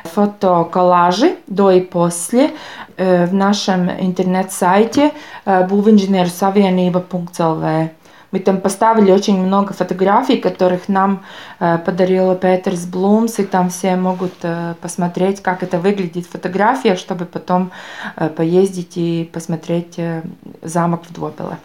фотоколлажи 0.04 1.36
до 1.46 1.70
и 1.70 1.80
после 1.80 2.50
в 2.98 3.32
нашем 3.32 3.88
интернет-сайте 3.88 5.12
būvinženierusavienība.lv. 5.46 7.88
Мы 8.30 8.40
там 8.40 8.60
поставили 8.60 9.10
очень 9.10 9.40
много 9.40 9.72
фотографий, 9.72 10.36
которых 10.36 10.88
нам 10.88 11.22
э, 11.60 11.78
подарила 11.78 12.34
Петерс 12.34 12.84
Блумс, 12.84 13.38
и 13.38 13.44
там 13.44 13.70
все 13.70 13.96
могут 13.96 14.34
э, 14.42 14.74
посмотреть, 14.82 15.40
как 15.40 15.62
это 15.62 15.78
выглядит 15.78 16.26
в 16.26 16.30
фотографиях, 16.30 16.98
чтобы 16.98 17.24
потом 17.24 17.70
э, 18.16 18.28
поездить 18.28 18.96
и 18.96 19.30
посмотреть 19.32 19.98
э, 19.98 20.22
замок 20.62 21.04
в 21.08 21.12
Двопеле. 21.14 21.56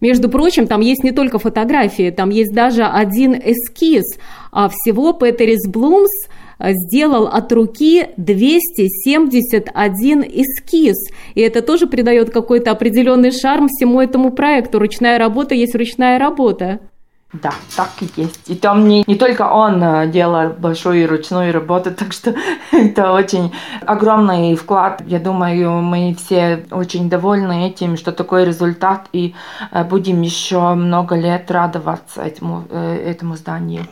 Между 0.00 0.28
прочим, 0.28 0.66
там 0.66 0.80
есть 0.80 1.04
не 1.04 1.12
только 1.12 1.38
фотографии, 1.38 2.10
там 2.10 2.30
есть 2.30 2.52
даже 2.52 2.84
один 2.84 3.34
эскиз, 3.34 4.18
а 4.52 4.68
всего 4.68 5.12
Петерис 5.12 5.66
Блумс 5.68 6.10
сделал 6.60 7.26
от 7.26 7.52
руки 7.52 8.08
271 8.16 10.22
эскиз. 10.22 10.96
И 11.34 11.40
это 11.40 11.62
тоже 11.62 11.86
придает 11.86 12.30
какой-то 12.30 12.70
определенный 12.70 13.30
шарм 13.30 13.68
всему 13.68 14.00
этому 14.00 14.32
проекту. 14.32 14.78
Ручная 14.78 15.18
работа 15.18 15.54
есть 15.54 15.74
ручная 15.74 16.18
работа. 16.18 16.80
Да, 17.32 17.52
так 17.76 17.90
и 18.00 18.20
есть. 18.20 18.48
И 18.48 18.54
там 18.54 18.88
не, 18.88 19.04
не 19.06 19.16
только 19.16 19.42
он 19.42 19.82
э, 19.82 20.06
делал 20.08 20.50
большую 20.50 21.08
ручную 21.08 21.52
работу, 21.52 21.90
так 21.94 22.12
что 22.12 22.34
это 22.72 23.12
очень 23.12 23.52
огромный 23.84 24.54
вклад. 24.54 25.02
Я 25.06 25.18
думаю, 25.18 25.82
мы 25.82 26.14
все 26.14 26.64
очень 26.70 27.10
довольны 27.10 27.66
этим, 27.66 27.96
что 27.96 28.12
такой 28.12 28.44
результат, 28.44 29.08
и 29.12 29.34
э, 29.72 29.84
будем 29.84 30.22
еще 30.22 30.74
много 30.74 31.16
лет 31.16 31.50
радоваться 31.50 32.22
этому, 32.22 32.64
этому 32.70 33.36
зданию 33.36 33.86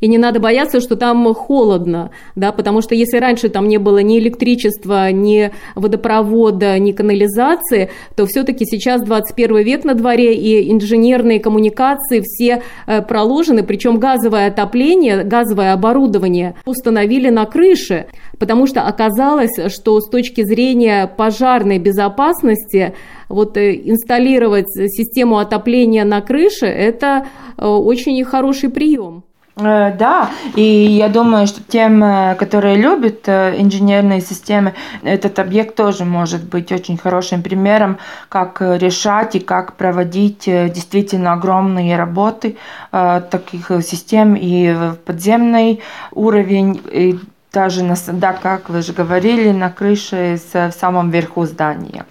и 0.00 0.08
не 0.08 0.18
надо 0.18 0.40
бояться, 0.40 0.80
что 0.80 0.96
там 0.96 1.32
холодно, 1.34 2.10
да, 2.36 2.52
потому 2.52 2.82
что 2.82 2.94
если 2.94 3.18
раньше 3.18 3.48
там 3.48 3.68
не 3.68 3.78
было 3.78 3.98
ни 3.98 4.18
электричества, 4.18 5.10
ни 5.10 5.50
водопровода, 5.74 6.78
ни 6.78 6.92
канализации, 6.92 7.90
то 8.16 8.26
все-таки 8.26 8.64
сейчас 8.64 9.02
21 9.02 9.58
век 9.58 9.84
на 9.84 9.94
дворе, 9.94 10.34
и 10.34 10.72
инженерные 10.72 11.40
коммуникации 11.40 12.22
все 12.22 12.62
э, 12.86 13.02
проложены, 13.02 13.62
причем 13.62 13.98
газовое 13.98 14.48
отопление, 14.48 15.24
газовое 15.24 15.72
оборудование 15.72 16.54
установили 16.64 17.30
на 17.30 17.46
крыше, 17.46 18.06
потому 18.38 18.66
что 18.66 18.82
оказалось, 18.82 19.72
что 19.72 20.00
с 20.00 20.08
точки 20.08 20.44
зрения 20.44 21.06
пожарной 21.06 21.78
безопасности 21.78 22.94
вот 23.28 23.56
э, 23.56 23.74
инсталлировать 23.84 24.70
систему 24.70 25.38
отопления 25.38 26.04
на 26.04 26.20
крыше– 26.20 26.66
это 26.66 27.26
э, 27.56 27.66
очень 27.66 28.22
хороший 28.24 28.70
прием. 28.70 29.24
Э, 29.56 29.92
да, 29.96 30.30
и 30.56 30.62
я 30.62 31.08
думаю, 31.08 31.46
что 31.46 31.62
тем, 31.62 32.02
э, 32.02 32.34
которые 32.34 32.76
любят 32.76 33.28
э, 33.28 33.54
инженерные 33.58 34.20
системы, 34.20 34.74
этот 35.02 35.38
объект 35.38 35.76
тоже 35.76 36.04
может 36.04 36.42
быть 36.44 36.72
очень 36.72 36.96
хорошим 36.98 37.42
примером, 37.42 37.98
как 38.28 38.60
решать 38.60 39.36
и 39.36 39.40
как 39.40 39.74
проводить 39.74 40.44
действительно 40.44 41.32
огромные 41.34 41.96
работы 41.96 42.56
таких 42.90 43.70
систем 43.82 44.34
и 44.34 44.72
в 44.72 44.96
подземный 45.04 45.80
уровень, 46.12 46.80
и 46.90 47.18
даже, 47.52 47.84
на, 47.84 47.94
да, 48.12 48.32
как 48.32 48.68
вы 48.68 48.82
же 48.82 48.92
говорили, 48.92 49.50
на 49.52 49.70
крыше 49.70 50.38
в 50.52 50.72
самом 50.72 51.10
верху 51.10 51.44
здания. 51.44 52.04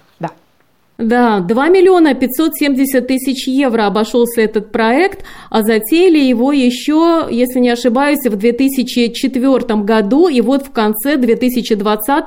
Да, 0.96 1.40
2 1.40 1.68
миллиона 1.70 2.14
570 2.14 3.04
тысяч 3.08 3.48
евро 3.48 3.86
обошелся 3.86 4.42
этот 4.42 4.70
проект, 4.70 5.24
а 5.50 5.62
затеяли 5.62 6.20
его 6.20 6.52
еще, 6.52 7.26
если 7.28 7.58
не 7.58 7.70
ошибаюсь, 7.70 8.24
в 8.24 8.36
2004 8.36 9.82
году, 9.82 10.28
и 10.28 10.40
вот 10.40 10.66
в 10.66 10.70
конце 10.70 11.16
2020 11.16 12.26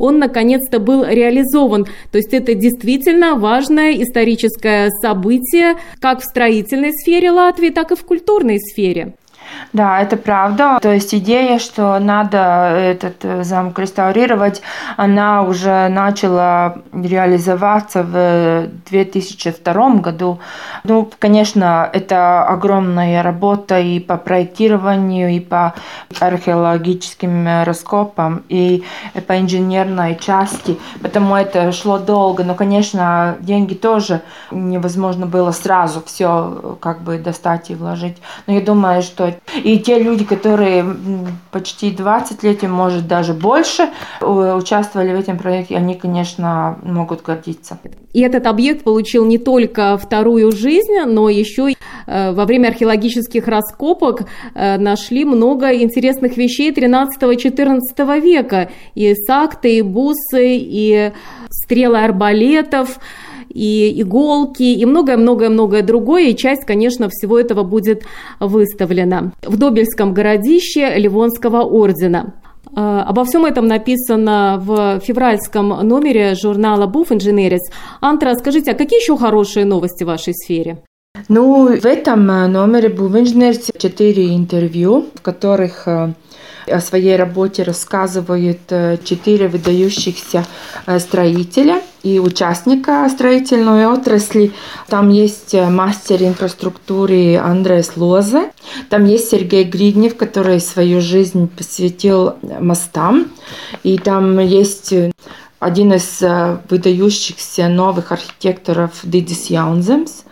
он 0.00 0.18
наконец-то 0.18 0.80
был 0.80 1.04
реализован. 1.04 1.86
То 2.10 2.18
есть 2.18 2.34
это 2.34 2.54
действительно 2.54 3.36
важное 3.36 3.92
историческое 4.02 4.90
событие 5.00 5.76
как 6.00 6.20
в 6.20 6.24
строительной 6.24 6.92
сфере 6.94 7.30
Латвии, 7.30 7.70
так 7.70 7.92
и 7.92 7.94
в 7.94 8.04
культурной 8.04 8.58
сфере. 8.58 9.14
Да, 9.72 10.00
это 10.00 10.16
правда. 10.16 10.78
То 10.80 10.92
есть 10.92 11.14
идея, 11.14 11.58
что 11.58 11.98
надо 11.98 12.70
этот 12.74 13.24
э, 13.24 13.44
замок 13.44 13.78
реставрировать, 13.78 14.62
она 14.96 15.42
уже 15.42 15.88
начала 15.88 16.78
реализоваться 16.92 18.02
в 18.02 18.68
2002 18.90 19.90
году. 19.96 20.40
Ну, 20.84 21.10
конечно, 21.18 21.88
это 21.92 22.44
огромная 22.44 23.22
работа 23.22 23.78
и 23.78 24.00
по 24.00 24.16
проектированию, 24.16 25.30
и 25.30 25.40
по 25.40 25.74
археологическим 26.18 27.64
раскопам, 27.64 28.42
и 28.48 28.84
по 29.26 29.38
инженерной 29.38 30.16
части. 30.16 30.78
Потому 31.02 31.36
это 31.36 31.72
шло 31.72 31.98
долго. 31.98 32.44
Но, 32.44 32.54
конечно, 32.54 33.36
деньги 33.40 33.74
тоже 33.74 34.22
невозможно 34.50 35.26
было 35.26 35.52
сразу 35.52 36.02
все 36.04 36.78
как 36.80 37.02
бы 37.02 37.18
достать 37.18 37.70
и 37.70 37.74
вложить. 37.74 38.16
Но 38.46 38.54
я 38.54 38.60
думаю, 38.60 39.02
что 39.02 39.34
и 39.62 39.78
те 39.78 39.98
люди, 39.98 40.24
которые 40.24 40.84
почти 41.50 41.90
20 41.90 42.42
лет, 42.42 42.62
может 42.62 43.06
даже 43.06 43.34
больше, 43.34 43.90
участвовали 44.20 45.14
в 45.14 45.20
этом 45.20 45.38
проекте, 45.38 45.76
они, 45.76 45.94
конечно, 45.94 46.78
могут 46.82 47.22
гордиться. 47.22 47.78
И 48.12 48.20
этот 48.20 48.46
объект 48.46 48.84
получил 48.84 49.24
не 49.26 49.38
только 49.38 49.96
вторую 49.98 50.50
жизнь, 50.52 50.98
но 51.06 51.28
еще 51.28 51.74
э, 52.06 52.32
во 52.32 52.44
время 52.46 52.68
археологических 52.68 53.46
раскопок 53.46 54.22
э, 54.54 54.78
нашли 54.78 55.24
много 55.24 55.74
интересных 55.74 56.36
вещей 56.36 56.72
13-14 56.72 58.20
века. 58.20 58.70
И 58.94 59.14
сакты, 59.14 59.78
и 59.78 59.82
бусы, 59.82 60.56
и 60.56 61.12
стрелы 61.50 61.98
арбалетов– 61.98 62.98
и 63.48 64.00
иголки, 64.02 64.62
и 64.62 64.84
многое-многое-многое 64.84 65.82
другое. 65.82 66.28
И 66.28 66.36
часть, 66.36 66.64
конечно, 66.64 67.08
всего 67.10 67.38
этого 67.38 67.62
будет 67.62 68.02
выставлена 68.40 69.32
в 69.42 69.56
Добельском 69.56 70.14
городище 70.14 70.94
Ливонского 70.96 71.62
ордена. 71.62 72.34
А, 72.74 73.02
обо 73.02 73.24
всем 73.24 73.44
этом 73.44 73.66
написано 73.66 74.60
в 74.62 75.00
февральском 75.00 75.68
номере 75.86 76.34
журнала 76.34 76.86
Буф 76.86 77.10
Engineers. 77.10 77.60
Антра, 78.00 78.34
скажите, 78.34 78.72
а 78.72 78.74
какие 78.74 79.00
еще 79.00 79.16
хорошие 79.16 79.64
новости 79.64 80.04
в 80.04 80.08
вашей 80.08 80.34
сфере? 80.34 80.82
Ну, 81.28 81.76
в 81.76 81.84
этом 81.84 82.30
э, 82.30 82.46
номере 82.46 82.88
Буф 82.88 83.12
Engineers 83.12 83.76
четыре 83.78 84.36
интервью, 84.36 85.06
в 85.14 85.22
которых 85.22 85.88
э, 85.88 86.12
о 86.70 86.80
своей 86.80 87.16
работе 87.16 87.62
рассказывают 87.62 88.60
э, 88.70 88.98
четыре 89.02 89.48
выдающихся 89.48 90.44
э, 90.86 90.98
строителя 90.98 91.80
и 92.02 92.18
участника 92.18 93.08
строительной 93.08 93.86
отрасли. 93.86 94.52
Там 94.88 95.10
есть 95.10 95.54
э, 95.54 95.68
мастер 95.68 96.22
инфраструктуры 96.22 97.36
Андрес 97.36 97.92
Лозе, 97.96 98.50
там 98.88 99.04
есть 99.04 99.30
Сергей 99.30 99.64
Гриднев, 99.64 100.16
который 100.16 100.60
свою 100.60 101.00
жизнь 101.00 101.48
посвятил 101.48 102.34
мостам, 102.42 103.28
и 103.82 103.98
там 103.98 104.38
есть 104.38 104.94
один 105.58 105.92
из 105.92 106.22
выдающихся 106.68 107.68
новых 107.68 108.12
архитекторов 108.12 108.92
Дидис 109.02 109.46
Яунземс, 109.46 110.22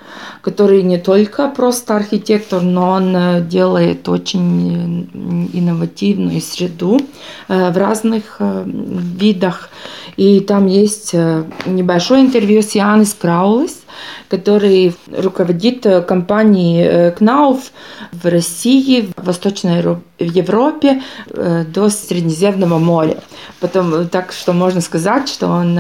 который 0.46 0.82
не 0.82 0.98
только 0.98 1.48
просто 1.48 1.96
архитектор, 1.96 2.62
но 2.62 2.90
он 2.90 3.16
э, 3.16 3.40
делает 3.40 4.08
очень 4.08 5.10
инновативную 5.52 6.40
среду 6.40 7.00
э, 7.48 7.70
в 7.72 7.76
разных 7.76 8.36
э, 8.38 8.62
видах. 8.64 9.70
И 10.16 10.40
там 10.40 10.66
есть 10.66 11.12
небольшое 11.66 12.22
интервью 12.22 12.62
с 12.62 12.70
Янис 12.74 13.12
Краулис, 13.12 13.82
который 14.30 14.94
руководит 15.14 15.86
компанией 16.06 17.10
Кнауф 17.10 17.70
в 18.12 18.24
России, 18.26 19.10
в 19.14 19.26
Восточной 19.26 19.84
Европе 20.18 21.02
до 21.28 21.90
Средиземного 21.90 22.78
моря. 22.78 23.18
Потом, 23.60 24.08
так 24.08 24.32
что 24.32 24.54
можно 24.54 24.80
сказать, 24.80 25.28
что 25.28 25.48
он 25.48 25.78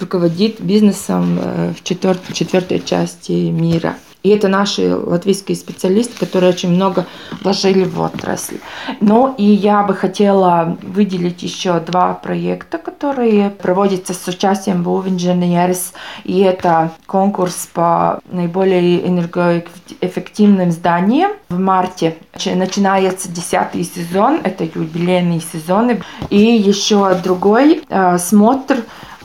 руководит 0.00 0.60
бизнесом 0.60 1.38
в 1.38 1.84
четвертой, 1.84 2.34
четвертой 2.34 2.82
части 2.84 3.30
мира. 3.58 3.96
И 4.24 4.30
это 4.30 4.48
наши 4.48 4.94
латвийские 4.94 5.56
специалисты, 5.56 6.18
которые 6.18 6.50
очень 6.50 6.70
много 6.70 7.06
вложили 7.40 7.84
в 7.84 8.00
отрасль. 8.00 8.58
Ну 9.00 9.34
и 9.38 9.44
я 9.44 9.84
бы 9.84 9.94
хотела 9.94 10.76
выделить 10.82 11.42
еще 11.42 11.78
два 11.78 12.14
проекта, 12.14 12.78
которые 12.78 13.50
проводятся 13.50 14.14
с 14.14 14.26
участием 14.26 14.82
Бувинженерс. 14.82 15.92
И 16.24 16.40
это 16.40 16.90
конкурс 17.06 17.68
по 17.72 18.20
наиболее 18.30 19.06
энергоэффективным 19.06 20.72
зданиям. 20.72 21.30
В 21.48 21.58
марте 21.60 22.16
начинается 22.44 23.30
десятый 23.30 23.84
сезон, 23.84 24.40
это 24.42 24.64
юбилейные 24.64 25.40
сезоны. 25.40 26.02
И 26.28 26.38
еще 26.38 27.14
другой 27.22 27.82
э, 27.88 28.18
смотр 28.18 28.78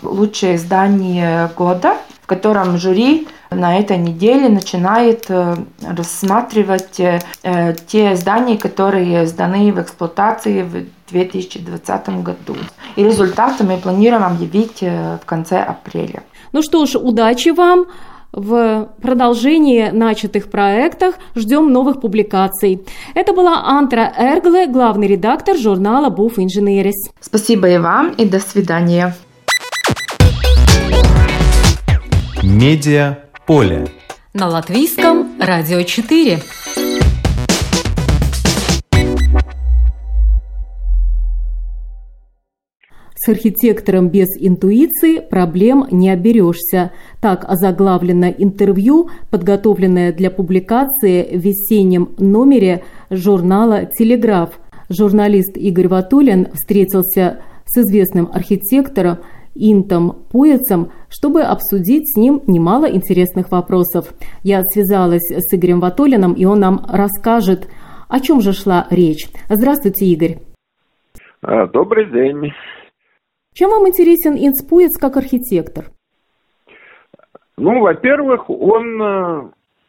«Лучшее 0.03 0.57
здание 0.59 1.49
года», 1.55 1.97
в 2.21 2.27
котором 2.27 2.77
жюри 2.77 3.27
на 3.53 3.77
этой 3.77 3.97
неделе 3.97 4.49
начинает 4.49 5.25
э, 5.29 5.55
рассматривать 5.81 6.99
э, 6.99 7.19
те 7.87 8.15
здания, 8.15 8.57
которые 8.57 9.25
сданы 9.27 9.71
в 9.71 9.81
эксплуатации 9.81 10.63
в 10.63 10.85
2020 11.11 12.09
году. 12.23 12.55
И 12.95 13.03
результаты 13.03 13.63
мы 13.63 13.77
планируем 13.77 14.23
объявить 14.23 14.81
э, 14.81 15.17
в 15.21 15.25
конце 15.25 15.59
апреля. 15.59 16.23
Ну 16.51 16.61
что 16.61 16.85
ж, 16.85 16.95
удачи 16.95 17.49
вам! 17.49 17.85
В 18.31 18.89
продолжении 18.99 19.89
начатых 19.91 20.49
проектах 20.49 21.15
ждем 21.35 21.71
новых 21.71 22.01
публикаций. 22.01 22.83
Это 23.13 23.31
была 23.31 23.63
Антра 23.63 24.11
Эргле, 24.17 24.65
главный 24.65 25.07
редактор 25.07 25.55
журнала 25.55 26.09
Буф 26.09 26.39
Инженерис. 26.39 27.11
Спасибо 27.21 27.69
и 27.69 27.77
вам, 27.77 28.09
и 28.13 28.25
до 28.25 28.39
свидания. 28.39 29.13
Медиа 32.41 33.22
поле. 33.45 33.88
На 34.34 34.47
латвийском 34.47 35.39
радио 35.39 35.82
4. 35.82 36.39
С 43.15 43.29
архитектором 43.29 44.10
без 44.10 44.27
интуиции 44.38 45.19
проблем 45.19 45.88
не 45.91 46.10
оберешься. 46.10 46.91
Так 47.21 47.45
озаглавлено 47.47 48.27
интервью, 48.27 49.10
подготовленное 49.29 50.12
для 50.12 50.29
публикации 50.29 51.38
в 51.38 51.39
весеннем 51.39 52.13
номере 52.17 52.84
журнала 53.10 53.86
«Телеграф». 53.86 54.60
Журналист 54.89 55.56
Игорь 55.56 55.88
Ватулин 55.88 56.49
встретился 56.53 57.39
с 57.65 57.77
известным 57.77 58.29
архитектором 58.32 59.19
Интом 59.55 60.25
Пуэцем, 60.31 60.91
чтобы 61.09 61.41
обсудить 61.41 62.11
с 62.11 62.17
ним 62.17 62.41
немало 62.47 62.85
интересных 62.89 63.51
вопросов. 63.51 64.13
Я 64.43 64.61
связалась 64.63 65.29
с 65.29 65.53
Игорем 65.53 65.79
Ватолиным, 65.79 66.33
и 66.33 66.45
он 66.45 66.59
нам 66.59 66.85
расскажет, 66.89 67.69
о 68.09 68.19
чем 68.19 68.41
же 68.41 68.53
шла 68.53 68.87
речь. 68.89 69.27
Здравствуйте, 69.49 70.05
Игорь. 70.05 70.37
А, 71.41 71.67
добрый 71.67 72.05
день. 72.09 72.51
Чем 73.53 73.69
вам 73.69 73.87
интересен 73.87 74.35
Инц 74.35 74.63
Пуэц 74.63 74.97
как 74.99 75.17
архитектор? 75.17 75.85
Ну, 77.57 77.81
во-первых, 77.81 78.49
он, 78.49 79.01
э, 79.01 79.41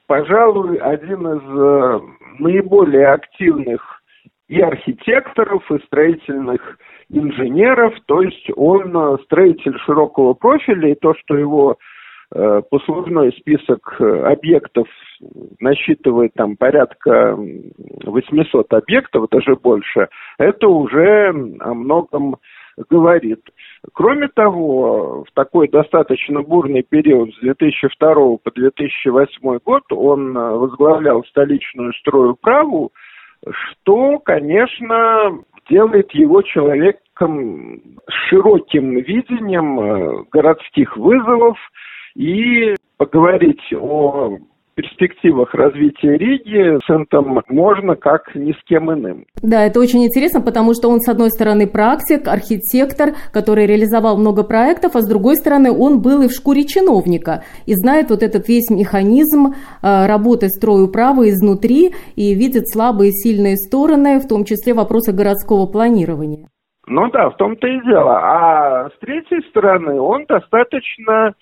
пожалуй, 0.06 0.76
один 0.76 1.26
из 1.26 1.42
э, 1.42 2.00
наиболее 2.38 3.08
активных 3.08 4.02
и 4.48 4.60
архитекторов, 4.60 5.70
и 5.70 5.78
строительных 5.86 6.78
инженеров, 7.08 7.94
то 8.06 8.22
есть 8.22 8.48
он 8.56 8.96
э, 8.96 9.18
строитель 9.24 9.78
широкого 9.84 10.34
профиля, 10.34 10.92
и 10.92 10.94
то, 10.94 11.14
что 11.14 11.36
его 11.36 11.76
э, 12.34 12.62
послужной 12.70 13.32
список 13.32 13.96
э, 13.98 14.04
объектов 14.04 14.86
насчитывает 15.60 16.34
там 16.34 16.56
порядка 16.56 17.38
800 18.04 18.72
объектов, 18.74 19.28
даже 19.30 19.56
больше, 19.56 20.08
это 20.38 20.68
уже 20.68 21.30
о 21.60 21.74
многом 21.74 22.36
говорит. 22.90 23.40
Кроме 23.92 24.28
того, 24.28 25.24
в 25.24 25.32
такой 25.34 25.68
достаточно 25.68 26.42
бурный 26.42 26.82
период 26.82 27.32
с 27.34 27.38
2002 27.40 28.14
по 28.42 28.50
2008 28.50 29.58
год 29.64 29.84
он 29.90 30.32
возглавлял 30.34 31.22
столичную 31.24 31.92
стройуправу, 31.94 32.92
что, 33.50 34.18
конечно, 34.20 35.38
делает 35.68 36.12
его 36.12 36.42
человеком 36.42 37.80
с 38.08 38.28
широким 38.28 38.98
видением 38.98 39.80
э, 39.80 40.24
городских 40.30 40.96
вызовов 40.96 41.56
и 42.14 42.74
поговорить 42.96 43.72
о 43.72 44.38
перспективах 44.74 45.54
развития 45.54 46.16
Риги 46.16 46.78
с 46.84 46.90
Энтом 46.90 47.42
можно 47.48 47.96
как 47.96 48.34
ни 48.34 48.52
с 48.52 48.62
кем 48.64 48.92
иным. 48.92 49.24
Да, 49.42 49.64
это 49.64 49.80
очень 49.80 50.04
интересно, 50.04 50.40
потому 50.40 50.74
что 50.74 50.88
он, 50.88 51.00
с 51.00 51.08
одной 51.08 51.30
стороны, 51.30 51.66
практик, 51.66 52.28
архитектор, 52.28 53.14
который 53.32 53.66
реализовал 53.66 54.16
много 54.16 54.42
проектов, 54.44 54.96
а 54.96 55.00
с 55.00 55.08
другой 55.08 55.36
стороны, 55.36 55.72
он 55.72 56.00
был 56.00 56.22
и 56.22 56.28
в 56.28 56.32
шкуре 56.32 56.64
чиновника 56.64 57.42
и 57.66 57.74
знает 57.74 58.10
вот 58.10 58.22
этот 58.22 58.48
весь 58.48 58.70
механизм 58.70 59.54
э, 59.82 60.06
работы 60.06 60.48
стройуправы 60.48 61.30
изнутри 61.30 61.92
и 62.16 62.34
видит 62.34 62.68
слабые 62.68 63.10
и 63.10 63.12
сильные 63.12 63.56
стороны, 63.56 64.18
в 64.20 64.28
том 64.28 64.44
числе 64.44 64.74
вопросы 64.74 65.12
городского 65.12 65.66
планирования. 65.66 66.48
Ну 66.86 67.10
да, 67.10 67.30
в 67.30 67.36
том-то 67.36 67.66
и 67.66 67.80
дело. 67.82 68.18
А 68.18 68.90
с 68.90 68.98
третьей 69.00 69.40
стороны, 69.48 69.98
он 70.00 70.26
достаточно 70.26 71.34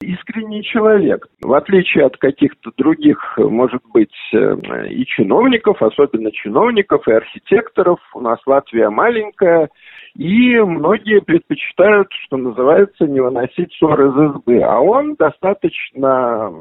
искренний 0.00 0.62
человек. 0.62 1.26
В 1.42 1.52
отличие 1.52 2.06
от 2.06 2.16
каких-то 2.16 2.70
других, 2.76 3.18
может 3.36 3.82
быть, 3.92 4.14
э, 4.32 4.88
и 4.88 5.04
чиновников, 5.06 5.82
особенно 5.82 6.30
чиновников 6.32 7.06
и 7.06 7.12
архитекторов, 7.12 7.98
у 8.14 8.20
нас 8.20 8.38
Латвия 8.46 8.90
маленькая, 8.90 9.70
и 10.16 10.58
многие 10.58 11.20
предпочитают, 11.20 12.08
что 12.24 12.36
называется, 12.36 13.06
не 13.06 13.20
выносить 13.20 13.72
ссор 13.74 14.00
из 14.00 14.30
избы. 14.30 14.60
А 14.62 14.80
он 14.80 15.14
достаточно 15.14 16.52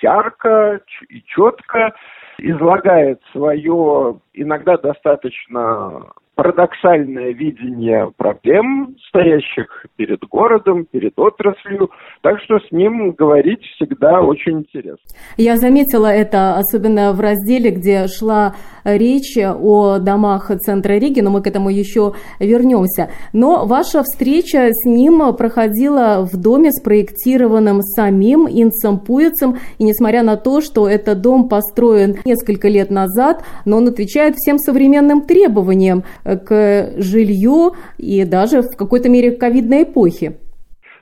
ярко 0.00 0.80
и 1.08 1.22
четко 1.26 1.94
излагает 2.38 3.20
свое 3.32 4.20
иногда 4.32 4.76
достаточно 4.76 6.12
парадоксальное 6.38 7.32
видение 7.32 8.12
проблем, 8.16 8.94
стоящих 9.08 9.86
перед 9.96 10.20
городом, 10.20 10.84
перед 10.84 11.18
отраслью. 11.18 11.90
Так 12.22 12.40
что 12.44 12.60
с 12.60 12.70
ним 12.70 13.10
говорить 13.10 13.60
всегда 13.74 14.20
очень 14.20 14.60
интересно. 14.60 15.02
Я 15.36 15.56
заметила 15.56 16.06
это, 16.06 16.54
особенно 16.54 17.12
в 17.12 17.18
разделе, 17.18 17.72
где 17.72 18.06
шла 18.06 18.54
речь 18.84 19.36
о 19.36 19.98
домах 19.98 20.52
центра 20.60 20.92
Риги, 20.92 21.18
но 21.18 21.30
мы 21.30 21.42
к 21.42 21.48
этому 21.48 21.70
еще 21.70 22.14
вернемся. 22.38 23.10
Но 23.32 23.66
ваша 23.66 24.04
встреча 24.04 24.68
с 24.70 24.86
ним 24.86 25.34
проходила 25.36 26.24
в 26.24 26.40
доме, 26.40 26.70
спроектированном 26.70 27.82
самим 27.82 28.46
Инцем 28.48 29.00
Пуицем, 29.00 29.56
и 29.78 29.82
несмотря 29.82 30.22
на 30.22 30.36
то, 30.36 30.60
что 30.60 30.88
этот 30.88 31.20
дом 31.20 31.48
построен 31.48 32.14
несколько 32.24 32.68
лет 32.68 32.92
назад, 32.92 33.42
но 33.64 33.78
он 33.78 33.88
отвечает 33.88 34.36
всем 34.36 34.58
современным 34.58 35.22
требованиям 35.22 36.04
к 36.36 36.92
жилью 36.98 37.72
и 37.96 38.24
даже 38.24 38.62
в 38.62 38.76
какой-то 38.76 39.08
мере 39.08 39.32
ковидной 39.32 39.84
эпохе. 39.84 40.38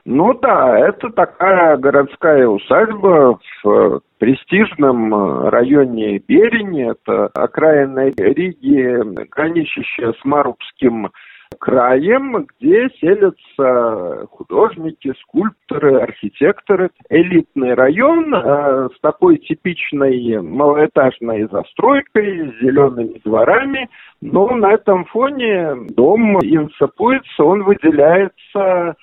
Ну 0.05 0.33
да, 0.35 0.79
это 0.87 1.09
такая 1.09 1.75
городская 1.75 2.47
усадьба 2.47 3.37
в 3.61 3.99
престижном 4.19 5.49
районе 5.49 6.19
Берени. 6.19 6.91
Это 6.91 7.27
окраина 7.33 8.09
Риги, 8.15 9.03
граничащая 9.29 10.13
с 10.13 10.23
Марубским 10.23 11.11
краем, 11.59 12.47
где 12.59 12.89
селятся 12.99 14.27
художники, 14.31 15.13
скульпторы, 15.21 15.99
архитекторы. 16.01 16.91
Элитный 17.09 17.73
район 17.73 18.33
э, 18.33 18.89
с 18.95 18.99
такой 19.01 19.37
типичной 19.37 20.41
малоэтажной 20.41 21.47
застройкой, 21.51 22.51
с 22.51 22.61
зелеными 22.61 23.21
дворами, 23.23 23.89
но 24.21 24.49
на 24.49 24.73
этом 24.73 25.05
фоне 25.05 25.75
дом 25.89 26.37
Инсапуиц, 26.39 27.25
он 27.39 27.63
выделяется 27.63 28.95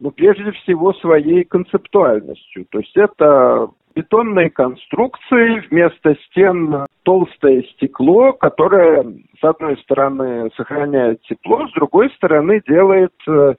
ну, 0.00 0.10
прежде 0.10 0.50
всего 0.52 0.92
своей 0.94 1.44
концептуальностью. 1.44 2.66
То 2.70 2.78
есть 2.78 2.96
это 2.96 3.68
бетонные 3.94 4.50
конструкции, 4.50 5.62
вместо 5.70 6.16
стен 6.26 6.86
толстое 7.02 7.62
стекло, 7.74 8.32
которое, 8.32 9.04
с 9.40 9.44
одной 9.44 9.76
стороны, 9.78 10.50
сохраняет 10.56 11.20
тепло, 11.22 11.66
с 11.68 11.72
другой 11.72 12.10
стороны, 12.10 12.62
делает 12.66 13.12
э, 13.28 13.54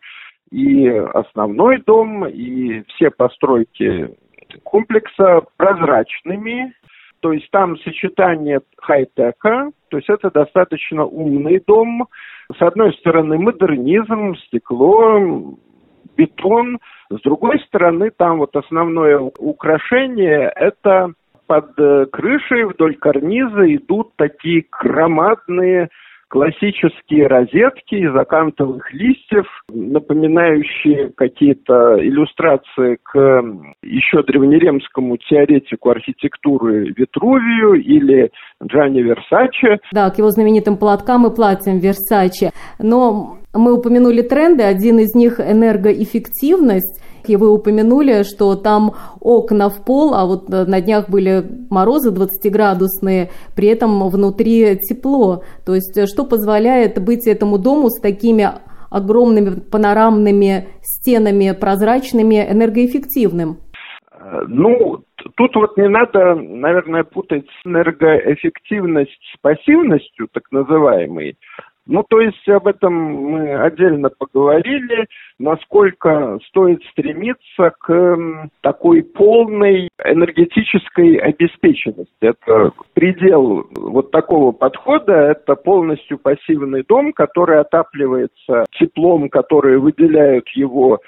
и 0.52 0.88
основной 0.88 1.82
дом, 1.82 2.28
и 2.28 2.84
все 2.90 3.12
постройки 3.12 4.16
комплекса 4.64 5.42
прозрачными, 5.58 6.74
то 7.22 7.32
есть 7.32 7.50
там 7.52 7.78
сочетание 7.80 8.62
хай-тека, 8.78 9.72
то 9.90 9.98
есть 9.98 10.10
это 10.10 10.32
достаточно 10.32 11.06
умный 11.06 11.62
дом. 11.66 12.08
С 12.58 12.62
одной 12.62 12.94
стороны 12.96 13.38
модернизм, 13.38 14.36
стекло, 14.48 15.56
бетон, 16.16 16.80
с 17.10 17.22
другой 17.22 17.60
стороны 17.68 18.12
там 18.16 18.40
вот 18.40 18.56
основное 18.56 19.20
украшение– 19.20 20.52
это 20.56 21.14
под 21.48 21.78
э, 21.78 22.06
крышей 22.06 22.64
вдоль 22.64 22.96
карниза 22.96 23.76
идут 23.76 24.16
такие 24.16 24.64
громадные 24.72 25.90
классические 26.32 27.28
розетки 27.28 27.96
из 27.96 28.16
акантовых 28.16 28.94
листьев, 28.94 29.46
напоминающие 29.70 31.12
какие-то 31.18 32.00
иллюстрации 32.00 32.98
к 33.04 33.44
еще 33.84 34.24
древнеремскому 34.24 35.18
теоретику 35.18 35.90
архитектуры 35.90 36.94
Витрувию 36.96 37.74
или 37.74 38.32
Джанни 38.64 39.02
Версаче. 39.02 39.80
Да, 39.92 40.10
к 40.10 40.20
его 40.20 40.30
знаменитым 40.30 40.78
платкам 40.78 41.28
и 41.28 41.36
платьям 41.36 41.80
Версаче. 41.80 42.52
Но 42.80 43.40
мы 43.54 43.78
упомянули 43.78 44.22
тренды, 44.22 44.64
один 44.64 45.00
из 45.00 45.14
них 45.14 45.42
энергоэффективность. 45.42 47.04
И 47.28 47.36
вы 47.36 47.54
упомянули, 47.54 48.24
что 48.24 48.56
там 48.56 48.94
окна 49.20 49.70
в 49.70 49.84
пол, 49.86 50.14
а 50.14 50.26
вот 50.26 50.50
на 50.50 50.82
днях 50.82 51.10
были 51.10 51.44
морозы 51.70 52.12
20-градусные, 52.12 53.30
при 53.56 53.68
этом 53.68 54.10
внутри 54.10 54.78
тепло. 54.78 55.44
То 55.66 55.76
есть 55.76 56.08
что 56.10 56.26
позволяет 56.26 57.04
быть 57.04 57.28
этому 57.28 57.58
дому 57.58 57.90
с 57.90 58.00
такими 58.02 58.48
огромными 58.90 59.60
панорамными 59.60 60.68
стенами 60.82 61.52
прозрачными 61.52 62.36
энергоэффективным? 62.36 63.58
Ну, 64.48 65.04
тут 65.36 65.56
вот 65.56 65.78
не 65.78 65.90
надо, 65.90 66.36
наверное, 66.36 67.04
путать 67.04 67.48
энергоэффективность 67.66 69.20
с 69.34 69.40
пассивностью, 69.42 70.28
так 70.32 70.44
называемой. 70.52 71.38
Ну, 71.92 72.06
то 72.08 72.22
есть 72.22 72.48
об 72.48 72.68
этом 72.68 72.94
мы 72.94 73.54
отдельно 73.54 74.10
поговорили, 74.18 75.08
насколько 75.38 76.40
стоит 76.48 76.82
стремиться 76.92 77.74
к 77.78 78.18
такой 78.62 79.04
полной 79.04 79.90
энергетической 80.02 81.18
обеспеченности. 81.18 82.10
Это 82.22 82.72
предел 82.94 83.68
вот 83.76 84.10
такого 84.12 84.54
подхода, 84.54 85.12
это 85.12 85.56
полностью 85.56 86.18
пассивный 86.18 86.86
дом, 86.88 87.12
который 87.12 87.60
отапливается 87.60 88.64
теплом, 88.80 89.28
которые 89.28 89.78
выделяют 89.78 90.48
его 90.56 91.00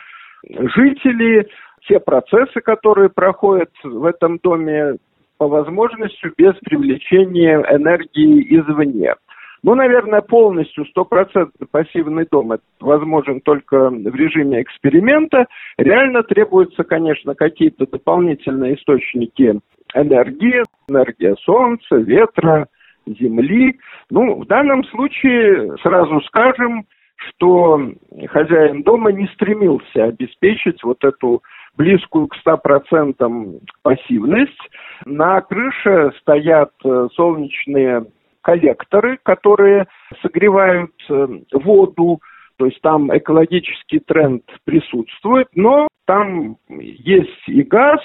жители, 0.46 1.48
те 1.88 2.02
процессы, 2.02 2.60
которые 2.60 3.08
проходят 3.08 3.72
в 3.86 4.04
этом 4.04 4.38
доме 4.44 4.98
по 5.38 5.48
возможности 5.48 6.30
без 6.38 6.56
привлечения 6.56 7.64
энергии 7.72 8.60
извне. 8.60 9.16
Ну, 9.64 9.76
наверное, 9.76 10.22
полностью 10.22 10.86
стопроцентно 10.88 11.66
пассивный 11.72 12.28
дом 12.30 12.52
это 12.52 12.64
возможен 12.82 13.40
только 13.40 13.90
в 13.90 14.16
режиме 14.16 14.62
эксперимента. 14.62 15.48
Реально 15.78 16.24
требуются, 16.24 16.84
конечно, 16.84 17.34
какие-то 17.34 17.88
дополнительные 17.88 18.76
источники 18.76 19.58
энергии, 19.96 20.64
энергия 20.90 21.36
солнца, 21.46 21.96
ветра, 21.96 22.68
земли. 23.08 23.80
Ну, 24.10 24.42
в 24.42 24.48
данном 24.48 24.84
случае 24.86 25.78
сразу 25.82 26.20
скажем, 26.28 26.86
что 27.16 27.80
хозяин 28.28 28.84
дома 28.84 29.14
не 29.14 29.28
стремился 29.28 30.04
обеспечить 30.04 30.84
вот 30.84 31.02
эту 31.06 31.42
близкую 31.78 32.28
к 32.28 32.36
100% 32.46 33.62
пассивность. 33.82 34.70
На 35.06 35.40
крыше 35.40 36.12
стоят 36.20 36.72
э, 36.84 37.08
солнечные 37.14 38.06
коллекторы, 38.44 39.18
которые 39.24 39.88
согревают 40.22 40.92
э, 41.10 41.28
воду, 41.54 42.20
то 42.58 42.66
есть 42.68 42.80
там 42.82 43.16
экологический 43.16 44.00
тренд 44.00 44.44
присутствует, 44.66 45.48
но 45.56 45.88
там 46.06 46.58
есть 46.70 47.48
и 47.48 47.64
газ, 47.64 48.02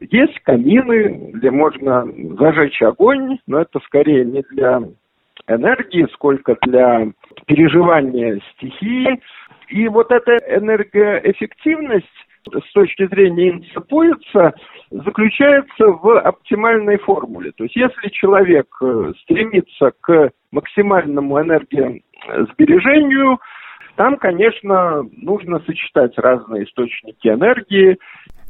есть 0.00 0.40
камины, 0.40 1.32
где 1.34 1.50
можно 1.50 2.06
зажечь 2.38 2.80
огонь, 2.82 3.38
но 3.46 3.60
это 3.60 3.78
скорее 3.80 4.24
не 4.24 4.42
для 4.50 4.82
энергии, 5.46 6.06
сколько 6.14 6.56
для 6.62 7.08
переживания 7.46 8.40
стихии. 8.52 9.20
И 9.68 9.86
вот 9.88 10.10
эта 10.10 10.36
энергоэффективность 10.56 12.06
с 12.46 12.72
точки 12.72 13.06
зрения 13.06 13.50
инцепуется, 13.50 14.54
заключается 14.90 15.86
в 15.86 16.18
оптимальной 16.18 16.98
формуле. 16.98 17.52
То 17.52 17.64
есть 17.64 17.76
если 17.76 18.08
человек 18.10 18.66
э, 18.82 19.12
стремится 19.22 19.92
к 20.00 20.30
максимальному 20.50 21.40
энергосбережению, 21.40 23.38
там, 23.96 24.16
конечно, 24.16 25.02
нужно 25.12 25.60
сочетать 25.60 26.16
разные 26.16 26.64
источники 26.64 27.28
энергии. 27.28 27.98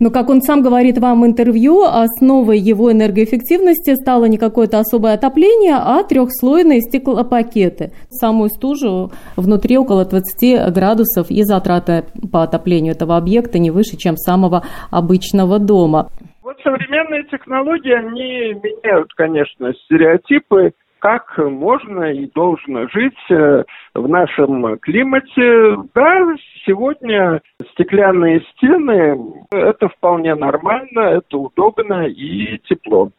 Но, 0.01 0.11
как 0.11 0.31
он 0.31 0.41
сам 0.41 0.63
говорит 0.63 0.97
вам 0.97 1.21
в 1.21 1.27
интервью, 1.27 1.83
основой 1.83 2.59
его 2.59 2.91
энергоэффективности 2.91 3.95
стало 3.97 4.25
не 4.25 4.39
какое-то 4.39 4.79
особое 4.79 5.13
отопление, 5.13 5.75
а 5.75 6.03
трехслойные 6.03 6.81
стеклопакеты. 6.81 7.93
Самую 8.09 8.49
стужу 8.49 9.13
внутри 9.37 9.77
около 9.77 10.07
20 10.07 10.73
градусов 10.73 11.31
и 11.31 11.43
затраты 11.43 12.05
по 12.33 12.43
отоплению 12.43 12.95
этого 12.95 13.19
объекта 13.19 13.59
не 13.59 13.71
выше, 13.71 13.99
чем 13.99 14.17
самого 14.17 14.63
обычного 14.91 15.59
дома. 15.59 16.09
Вот 16.43 16.57
современные 16.65 17.25
технологии, 17.25 17.93
они 17.93 18.55
меняют, 18.55 19.13
конечно, 19.15 19.75
стереотипы 19.85 20.73
как 21.01 21.37
можно 21.39 22.13
и 22.13 22.31
должно 22.33 22.87
жить 22.89 23.19
э, 23.31 23.65
в 23.95 24.09
нашем 24.09 24.79
климате. 24.79 25.77
Да, 25.95 26.35
сегодня 26.67 27.41
стеклянные 27.73 28.43
стены– 28.53 29.19
это 29.51 29.89
вполне 29.89 30.35
нормально, 30.35 31.01
это 31.01 31.39
удобно 31.39 32.07
и 32.07 32.59
тепло. 32.69 33.11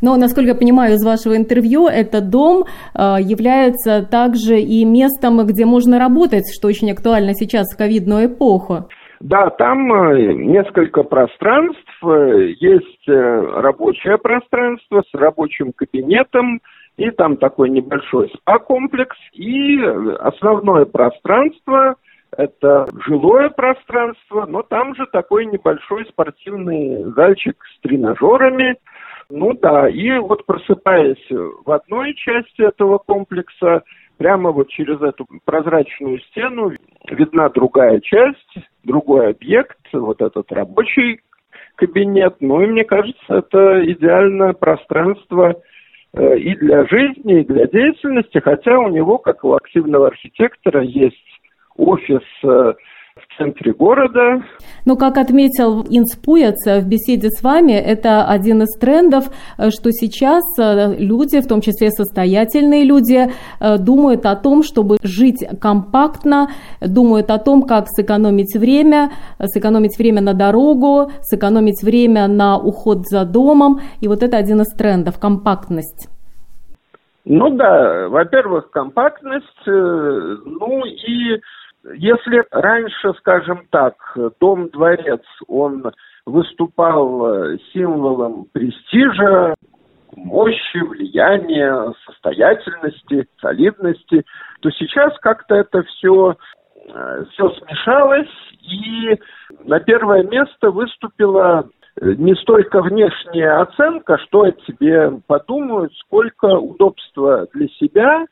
Но, 0.00 0.16
насколько 0.16 0.50
я 0.50 0.56
понимаю 0.56 0.94
из 0.94 1.04
вашего 1.04 1.36
интервью, 1.36 1.86
этот 1.86 2.30
дом 2.30 2.64
э, 2.64 3.16
является 3.20 4.04
также 4.04 4.58
и 4.58 4.84
местом, 4.84 5.46
где 5.46 5.64
можно 5.64 5.98
работать, 5.98 6.44
что 6.52 6.66
очень 6.66 6.90
актуально 6.90 7.34
сейчас 7.34 7.72
в 7.72 7.78
ковидную 7.78 8.26
эпоху. 8.26 8.88
Да, 9.20 9.50
там 9.50 9.92
э, 9.92 10.32
несколько 10.32 11.04
пространств. 11.04 11.78
Есть 12.02 13.06
рабочее 13.06 14.18
пространство 14.18 15.04
с 15.08 15.14
рабочим 15.14 15.72
кабинетом, 15.72 16.60
и 17.02 17.10
там 17.10 17.36
такой 17.36 17.68
небольшой 17.70 18.30
спа-комплекс, 18.36 19.16
и 19.32 19.76
основное 20.20 20.84
пространство– 20.84 21.96
это 22.36 22.86
жилое 23.04 23.50
пространство, 23.50 24.46
но 24.46 24.62
там 24.62 24.94
же 24.94 25.06
такой 25.10 25.46
небольшой 25.46 26.06
спортивный 26.06 27.02
зальчик 27.12 27.56
с 27.74 27.80
тренажерами. 27.80 28.76
Ну 29.28 29.52
да, 29.54 29.88
и 29.88 30.16
вот 30.18 30.46
просыпаясь 30.46 31.26
в 31.28 31.70
одной 31.72 32.14
части 32.14 32.62
этого 32.62 32.98
комплекса, 32.98 33.82
прямо 34.16 34.52
вот 34.52 34.68
через 34.68 35.02
эту 35.02 35.26
прозрачную 35.44 36.20
стену 36.20 36.70
видна 37.10 37.48
другая 37.48 37.98
часть, 37.98 38.54
другой 38.84 39.30
объект, 39.30 39.78
вот 39.92 40.22
этот 40.22 40.52
рабочий 40.52 41.20
кабинет. 41.74 42.36
Ну 42.38 42.62
и 42.62 42.66
мне 42.66 42.84
кажется, 42.84 43.26
это 43.28 43.84
идеальное 43.90 44.52
пространство– 44.52 45.56
и 46.14 46.54
для 46.56 46.86
жизни, 46.86 47.40
и 47.40 47.44
для 47.44 47.66
деятельности, 47.66 48.38
хотя 48.38 48.78
у 48.78 48.88
него, 48.88 49.18
как 49.18 49.44
у 49.44 49.54
активного 49.54 50.08
архитектора, 50.08 50.82
есть 50.82 51.16
офис 51.76 52.22
э, 52.44 52.74
в 53.34 53.38
центре 53.38 53.72
города. 53.72 54.42
Но, 54.84 54.96
как 54.96 55.16
отметил 55.18 55.82
Инспуец 55.88 56.66
в 56.66 56.88
беседе 56.88 57.28
с 57.30 57.42
вами, 57.42 57.72
это 57.72 58.24
один 58.24 58.62
из 58.62 58.78
трендов, 58.78 59.26
э, 59.58 59.70
что 59.70 59.90
сейчас 59.92 60.42
люди, 60.58 61.40
в 61.40 61.46
том 61.46 61.60
числе 61.60 61.90
состоятельные 61.90 62.84
люди, 62.84 63.30
думают 63.78 64.26
о 64.26 64.36
том, 64.36 64.62
чтобы 64.62 64.96
жить 65.02 65.44
компактно, 65.60 66.48
думают 66.80 67.30
о 67.30 67.38
том, 67.38 67.62
как 67.62 67.86
сэкономить 67.88 68.54
время, 68.56 69.12
сэкономить 69.38 69.98
время 69.98 70.20
на 70.20 70.34
дорогу, 70.34 71.10
сэкономить 71.22 71.82
время 71.82 72.28
на 72.28 72.58
уход 72.58 73.06
за 73.06 73.24
домом. 73.24 73.80
И 74.00 74.08
вот 74.08 74.22
это 74.22 74.36
один 74.36 74.60
из 74.62 74.72
трендов– 74.74 75.18
компактность. 75.20 76.08
Ну 77.24 77.50
да, 77.50 78.08
во-первых, 78.08 78.70
компактность, 78.70 79.46
э, 79.66 79.70
ну 79.70 80.84
и 80.84 81.40
если 81.94 82.44
раньше, 82.50 83.12
скажем 83.18 83.66
так, 83.70 83.94
дом-дворец, 84.40 85.22
он 85.48 85.92
выступал 86.26 87.26
э, 87.26 87.58
символом 87.72 88.46
престижа, 88.52 89.54
мощи, 90.14 90.78
влияния, 90.78 91.92
состоятельности, 92.06 93.26
солидности, 93.40 94.24
то 94.60 94.70
сейчас 94.70 95.18
как-то 95.20 95.54
это 95.56 95.82
все 95.82 96.36
все 97.32 97.50
смешалось, 97.50 98.28
и 98.62 99.18
на 99.64 99.80
первое 99.80 100.24
место 100.24 100.70
выступила 100.70 101.68
не 102.00 102.34
столько 102.36 102.82
внешняя 102.82 103.60
оценка, 103.60 104.18
что 104.18 104.42
о 104.42 104.50
тебе 104.50 105.20
подумают, 105.26 105.92
сколько 106.06 106.46
удобства 106.46 107.46
для 107.52 107.68
себя, 107.68 108.26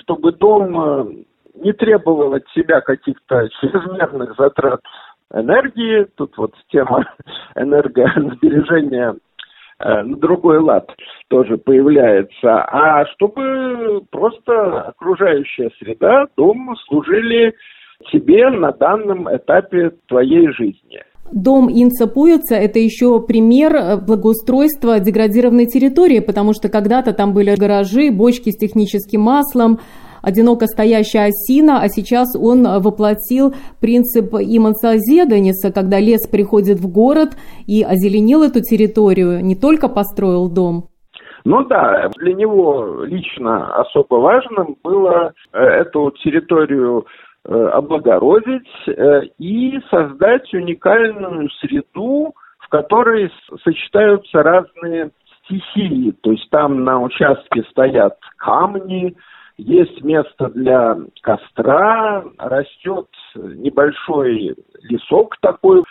чтобы 0.00 0.32
дом 0.32 1.24
не 1.60 1.72
требовал 1.72 2.34
от 2.34 2.44
себя 2.54 2.80
каких-то 2.80 3.48
чрезмерных 3.60 4.34
затрат 4.36 4.80
энергии. 5.32 6.06
Тут 6.16 6.36
вот 6.36 6.54
тема 6.70 7.04
энергосбережения 7.54 9.14
э, 9.78 10.02
на 10.02 10.16
другой 10.16 10.58
лад 10.58 10.90
тоже 11.28 11.56
появляется, 11.56 12.62
а 12.64 13.06
чтобы 13.06 14.02
просто 14.10 14.82
окружающая 14.82 15.70
среда, 15.78 16.26
дом 16.36 16.74
служили 16.88 17.54
тебе 18.10 18.48
на 18.50 18.72
данном 18.72 19.28
этапе 19.34 19.92
твоей 20.08 20.50
жизни. 20.52 21.02
Дом 21.32 21.68
Инца 21.70 22.08
Пуица– 22.08 22.54
это 22.56 22.80
еще 22.80 23.20
пример 23.20 24.00
благоустройства 24.04 24.98
деградированной 24.98 25.66
территории, 25.66 26.18
потому 26.18 26.54
что 26.54 26.68
когда-то 26.68 27.12
там 27.12 27.32
были 27.34 27.54
гаражи, 27.54 28.10
бочки 28.10 28.50
с 28.50 28.56
техническим 28.56 29.20
маслом, 29.20 29.78
одиноко 30.22 30.66
стоящая 30.66 31.28
осина, 31.28 31.80
а 31.82 31.88
сейчас 31.88 32.36
он 32.36 32.62
воплотил 32.80 33.54
принцип 33.80 34.34
имансазедениса, 34.34 35.72
когда 35.72 35.98
лес 35.98 36.26
приходит 36.28 36.78
в 36.78 36.90
город 36.90 37.30
и 37.66 37.82
озеленил 37.82 38.42
эту 38.42 38.60
территорию, 38.60 39.44
не 39.44 39.54
только 39.54 39.88
построил 39.88 40.48
дом. 40.48 40.90
Ну 41.44 41.64
да, 41.64 42.10
для 42.18 42.34
него 42.34 43.04
лично 43.04 43.74
особо 43.76 44.16
важным 44.16 44.76
было 44.82 45.32
э, 45.52 45.58
эту 45.58 46.12
территорию 46.22 47.06
э, 47.44 47.54
облагородить 47.54 48.68
э, 48.86 49.22
и 49.38 49.80
создать 49.90 50.52
уникальную 50.52 51.48
среду, 51.60 52.34
в 52.58 52.68
которой 52.68 53.32
сочетаются 53.64 54.42
разные 54.42 55.12
стихии. 55.44 56.12
То 56.22 56.32
есть 56.32 56.48
там 56.50 56.84
на 56.84 57.00
участке 57.00 57.64
стоят 57.70 58.18
камни, 58.36 59.16
есть 59.60 60.02
место 60.02 60.48
для 60.50 60.96
костра, 61.22 62.24
растет 62.38 63.06
небольшой 63.34 64.56
лесок 64.82 65.36
такой. 65.40 65.82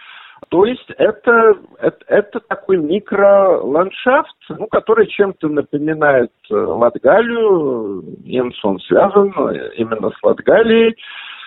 То 0.50 0.66
есть 0.66 0.90
это, 0.98 1.56
это, 1.80 1.98
это 2.08 2.40
такой 2.40 2.78
микроландшафт, 2.78 4.36
ну, 4.50 4.68
который 4.68 5.08
чем-то 5.08 5.50
напоминает 5.50 6.32
э, 6.50 6.56
Латгалию. 6.56 8.04
Инсон 8.24 8.80
связан 8.80 9.32
именно 9.76 10.10
с 10.10 10.24
Латгалией. 10.24 10.96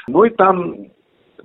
Ну 0.09 0.25
и 0.25 0.31
там 0.31 0.75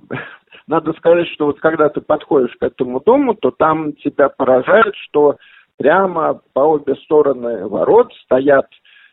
надо 0.66 0.92
сказать, 0.92 1.26
что 1.28 1.46
вот 1.46 1.58
когда 1.58 1.88
ты 1.88 2.00
подходишь 2.00 2.54
к 2.60 2.62
этому 2.62 3.00
дому, 3.00 3.34
то 3.34 3.50
там 3.50 3.94
тебя 3.94 4.28
поражает, 4.28 4.94
что 5.08 5.36
прямо 5.78 6.40
по 6.52 6.60
обе 6.60 6.94
стороны 6.96 7.66
ворот 7.66 8.12
стоят 8.24 8.66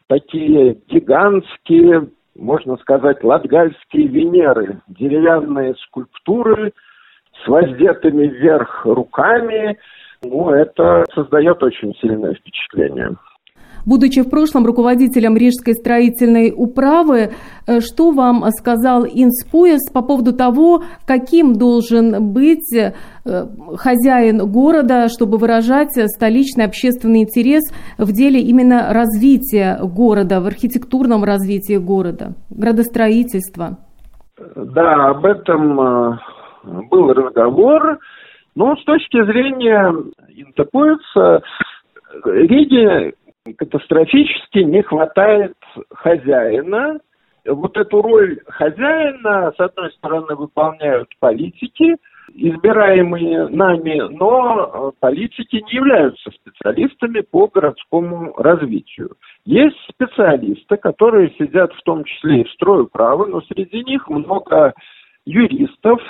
такие 0.07 0.77
гигантские, 0.87 2.09
можно 2.35 2.77
сказать, 2.77 3.23
латгальские 3.23 4.07
Венеры, 4.07 4.81
деревянные 4.87 5.75
скульптуры 5.75 6.73
с 7.43 7.47
воздетыми 7.47 8.27
вверх 8.27 8.85
руками. 8.85 9.77
Ну, 10.23 10.49
это 10.49 11.05
создает 11.13 11.61
очень 11.63 11.93
сильное 11.95 12.33
впечатление. 12.33 13.15
Будучи 13.85 14.21
в 14.21 14.29
прошлом 14.29 14.65
руководителем 14.65 15.37
Рижской 15.37 15.73
строительной 15.73 16.53
управы, 16.55 17.31
э, 17.67 17.79
что 17.81 18.11
вам 18.11 18.43
сказал 18.49 19.05
Инспуэс 19.05 19.91
по 19.93 20.01
поводу 20.01 20.33
того, 20.33 20.83
каким 21.05 21.53
должен 21.53 22.33
быть 22.33 22.73
э, 22.75 22.93
хозяин 23.75 24.39
города, 24.51 25.07
чтобы 25.09 25.37
выражать 25.37 25.91
столичный 26.15 26.65
общественный 26.65 27.21
интерес 27.21 27.63
в 27.97 28.11
деле 28.11 28.39
именно 28.39 28.91
развития 28.91 29.79
города, 29.81 30.41
в 30.41 30.47
архитектурном 30.47 31.23
развитии 31.23 31.77
города, 31.77 32.33
градостроительства? 32.49 33.77
Да, 34.55 35.09
об 35.09 35.25
этом 35.25 35.79
э, 35.79 36.17
был 36.89 37.13
разговор. 37.13 37.99
Но 38.55 38.75
с 38.77 38.83
точки 38.85 39.23
зрения 39.25 39.93
Интопоица, 40.29 41.41
Риге 42.23 43.13
катастрофически 43.53 44.59
не 44.59 44.81
хватает 44.81 45.55
хозяина. 45.91 46.99
Вот 47.45 47.77
эту 47.77 48.01
роль 48.01 48.39
хозяина, 48.47 49.53
с 49.55 49.59
одной 49.59 49.91
стороны, 49.91 50.35
выполняют 50.35 51.09
политики, 51.19 51.95
избираемые 52.33 53.47
нами, 53.49 54.01
но 54.17 54.93
политики 54.99 55.57
не 55.57 55.75
являются 55.75 56.31
специалистами 56.31 57.21
по 57.21 57.47
городскому 57.47 58.33
развитию. 58.37 59.11
Есть 59.45 59.77
специалисты, 59.89 60.77
которые 60.77 61.29
сидят 61.37 61.71
в 61.73 61.83
том 61.83 62.03
числе 62.03 62.41
и 62.41 62.43
в 62.45 62.51
строю 62.53 62.87
права, 62.87 63.27
но 63.27 63.41
среди 63.41 63.83
них 63.83 64.09
много 64.09 64.73
юристов, 65.25 66.01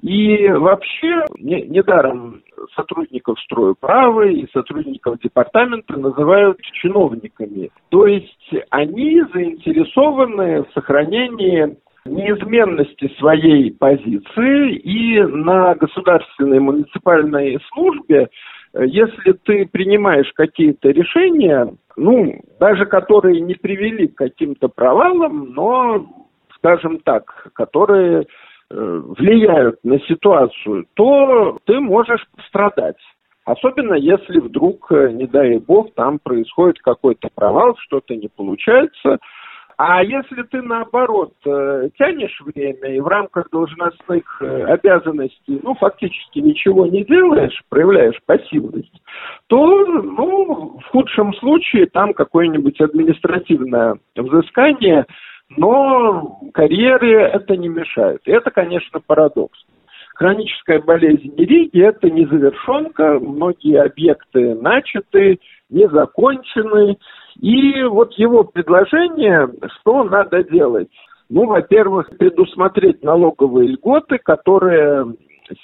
и 0.00 0.48
вообще, 0.48 1.24
не, 1.38 1.62
недаром 1.62 2.42
сотрудников 2.76 3.38
стройправа 3.40 4.28
и 4.28 4.46
сотрудников 4.52 5.18
департамента 5.20 5.98
называют 5.98 6.60
чиновниками. 6.60 7.70
То 7.88 8.06
есть 8.06 8.54
они 8.70 9.22
заинтересованы 9.32 10.62
в 10.62 10.72
сохранении 10.72 11.76
неизменности 12.04 13.12
своей 13.18 13.72
позиции 13.72 14.76
и 14.76 15.20
на 15.20 15.74
государственной 15.74 16.60
муниципальной 16.60 17.58
службе, 17.72 18.28
если 18.74 19.32
ты 19.32 19.66
принимаешь 19.66 20.30
какие-то 20.34 20.90
решения, 20.90 21.74
ну, 21.96 22.40
даже 22.60 22.86
которые 22.86 23.40
не 23.40 23.54
привели 23.54 24.06
к 24.06 24.14
каким-то 24.14 24.68
провалам, 24.68 25.52
но, 25.52 26.06
скажем 26.54 27.00
так, 27.00 27.48
которые 27.54 28.20
Э, 28.20 28.24
влияют 28.70 29.78
на 29.82 29.98
ситуацию, 30.00 30.86
то 30.94 31.58
ты 31.64 31.80
можешь 31.80 32.24
пострадать. 32.36 32.96
Особенно 33.44 33.94
если 33.94 34.40
вдруг, 34.40 34.92
э, 34.92 35.10
не 35.12 35.26
дай 35.26 35.58
бог, 35.58 35.94
там 35.94 36.18
происходит 36.18 36.80
какой-то 36.80 37.28
провал, 37.34 37.76
что-то 37.78 38.14
не 38.14 38.28
получается. 38.28 39.18
А 39.78 40.02
если 40.02 40.42
ты, 40.42 40.60
наоборот, 40.60 41.32
э, 41.46 41.88
тянешь 41.96 42.38
время 42.42 42.94
и 42.94 43.00
в 43.00 43.06
рамках 43.06 43.48
должностных 43.50 44.42
обязанностей, 44.42 45.60
ну, 45.62 45.74
фактически 45.76 46.40
ничего 46.40 46.86
не 46.86 47.04
делаешь, 47.04 47.58
проявляешь 47.70 48.20
пассивность, 48.26 49.00
то, 49.46 49.86
ну, 49.86 50.78
в 50.84 50.84
худшем 50.90 51.32
случае 51.34 51.86
там 51.86 52.12
какое-нибудь 52.12 52.78
административное 52.82 53.96
взыскание– 54.14 55.06
но 55.56 56.40
карьере 56.52 57.22
это 57.22 57.56
не 57.56 57.68
мешает. 57.68 58.20
И 58.24 58.30
это, 58.30 58.50
конечно, 58.50 59.00
парадокс. 59.00 59.58
Хроническая 60.14 60.80
болезнь 60.80 61.32
Риги– 61.36 61.80
это 61.86 62.10
незавершенка, 62.10 63.20
многие 63.20 63.80
объекты 63.80 64.56
начаты, 64.56 65.38
не 65.70 65.88
закончены. 65.88 66.98
И 67.40 67.84
вот 67.84 68.14
его 68.14 68.42
предложение, 68.42 69.48
что 69.78 70.02
надо 70.02 70.42
делать? 70.42 70.88
Ну, 71.30 71.46
во-первых, 71.46 72.10
предусмотреть 72.18 73.04
налоговые 73.04 73.68
льготы, 73.68 74.18
которые 74.18 75.14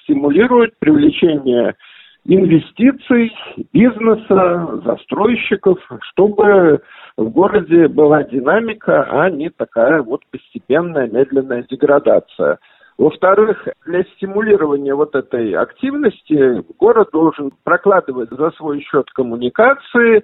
стимулируют 0.03 0.79
привлечение 0.79 1.75
инвестиций, 2.26 3.32
бизнеса, 3.72 4.80
застройщиков, 4.84 5.78
чтобы 6.00 6.80
в 7.16 7.28
городе 7.28 7.88
была 7.88 8.24
динамика, 8.24 9.02
а 9.10 9.30
не 9.30 9.50
такая 9.50 10.02
вот 10.02 10.22
постепенная 10.30 11.08
медленная 11.08 11.64
деградация. 11.68 12.58
Во-вторых, 12.96 13.68
для 13.87 14.04
стимулирования 14.16 14.94
вот 14.94 15.14
этой 15.14 15.52
активности 15.54 16.62
город 16.78 17.08
должен 17.12 17.52
прокладывать 17.64 18.30
за 18.30 18.52
свой 18.52 18.80
счет 18.82 19.10
коммуникации, 19.10 20.22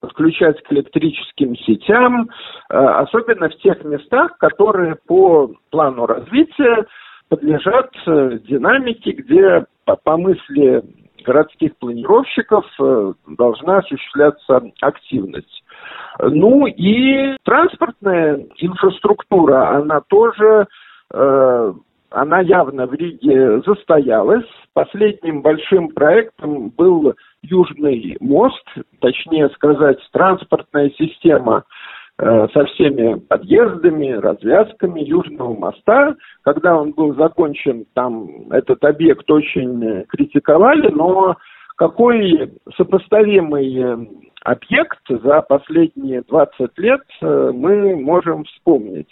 подключать 0.00 0.62
к 0.62 0.72
электрическим 0.72 1.56
сетям, 1.56 2.28
э, 2.70 2.76
особенно 2.76 3.48
в 3.48 3.56
тех 3.56 3.82
местах, 3.84 4.36
которые 4.38 4.96
по 5.06 5.50
плану 5.70 6.06
развития 6.06 6.86
подлежат 7.28 7.90
э, 8.06 8.38
динамике, 8.44 9.12
где 9.12 9.64
по 9.84 10.16
мысли 10.16 10.84
городских 11.24 11.76
планировщиков 11.78 12.64
э, 12.80 13.12
должна 13.26 13.78
осуществляться 13.78 14.62
активность. 14.80 15.64
Ну 16.20 16.66
и 16.66 17.36
транспортная 17.44 18.46
инфраструктура, 18.58 19.76
она 19.76 20.00
тоже, 20.00 20.66
э, 21.12 21.72
она 22.10 22.40
явно 22.40 22.86
в 22.86 22.94
Риге 22.94 23.60
застоялась. 23.66 24.46
Последним 24.72 25.42
большим 25.42 25.88
проектом 25.88 26.70
был 26.70 27.14
Южный 27.42 28.16
мост, 28.20 28.64
точнее 29.00 29.48
сказать, 29.50 29.98
транспортная 30.12 30.90
система 30.96 31.64
со 32.18 32.64
всеми 32.66 33.18
подъездами, 33.18 34.12
развязками 34.12 35.00
Южного 35.00 35.54
моста. 35.58 36.14
Когда 36.42 36.76
он 36.76 36.92
был 36.92 37.14
закончен, 37.16 37.86
там 37.94 38.50
этот 38.50 38.84
объект 38.84 39.28
очень 39.30 40.04
критиковали, 40.08 40.90
но 40.92 41.36
какой 41.76 42.52
сопоставимый 42.76 44.08
объект 44.44 45.00
за 45.08 45.40
последние 45.42 46.22
20 46.22 46.78
лет 46.78 47.00
мы 47.20 47.96
можем 47.96 48.44
вспомнить 48.44 49.10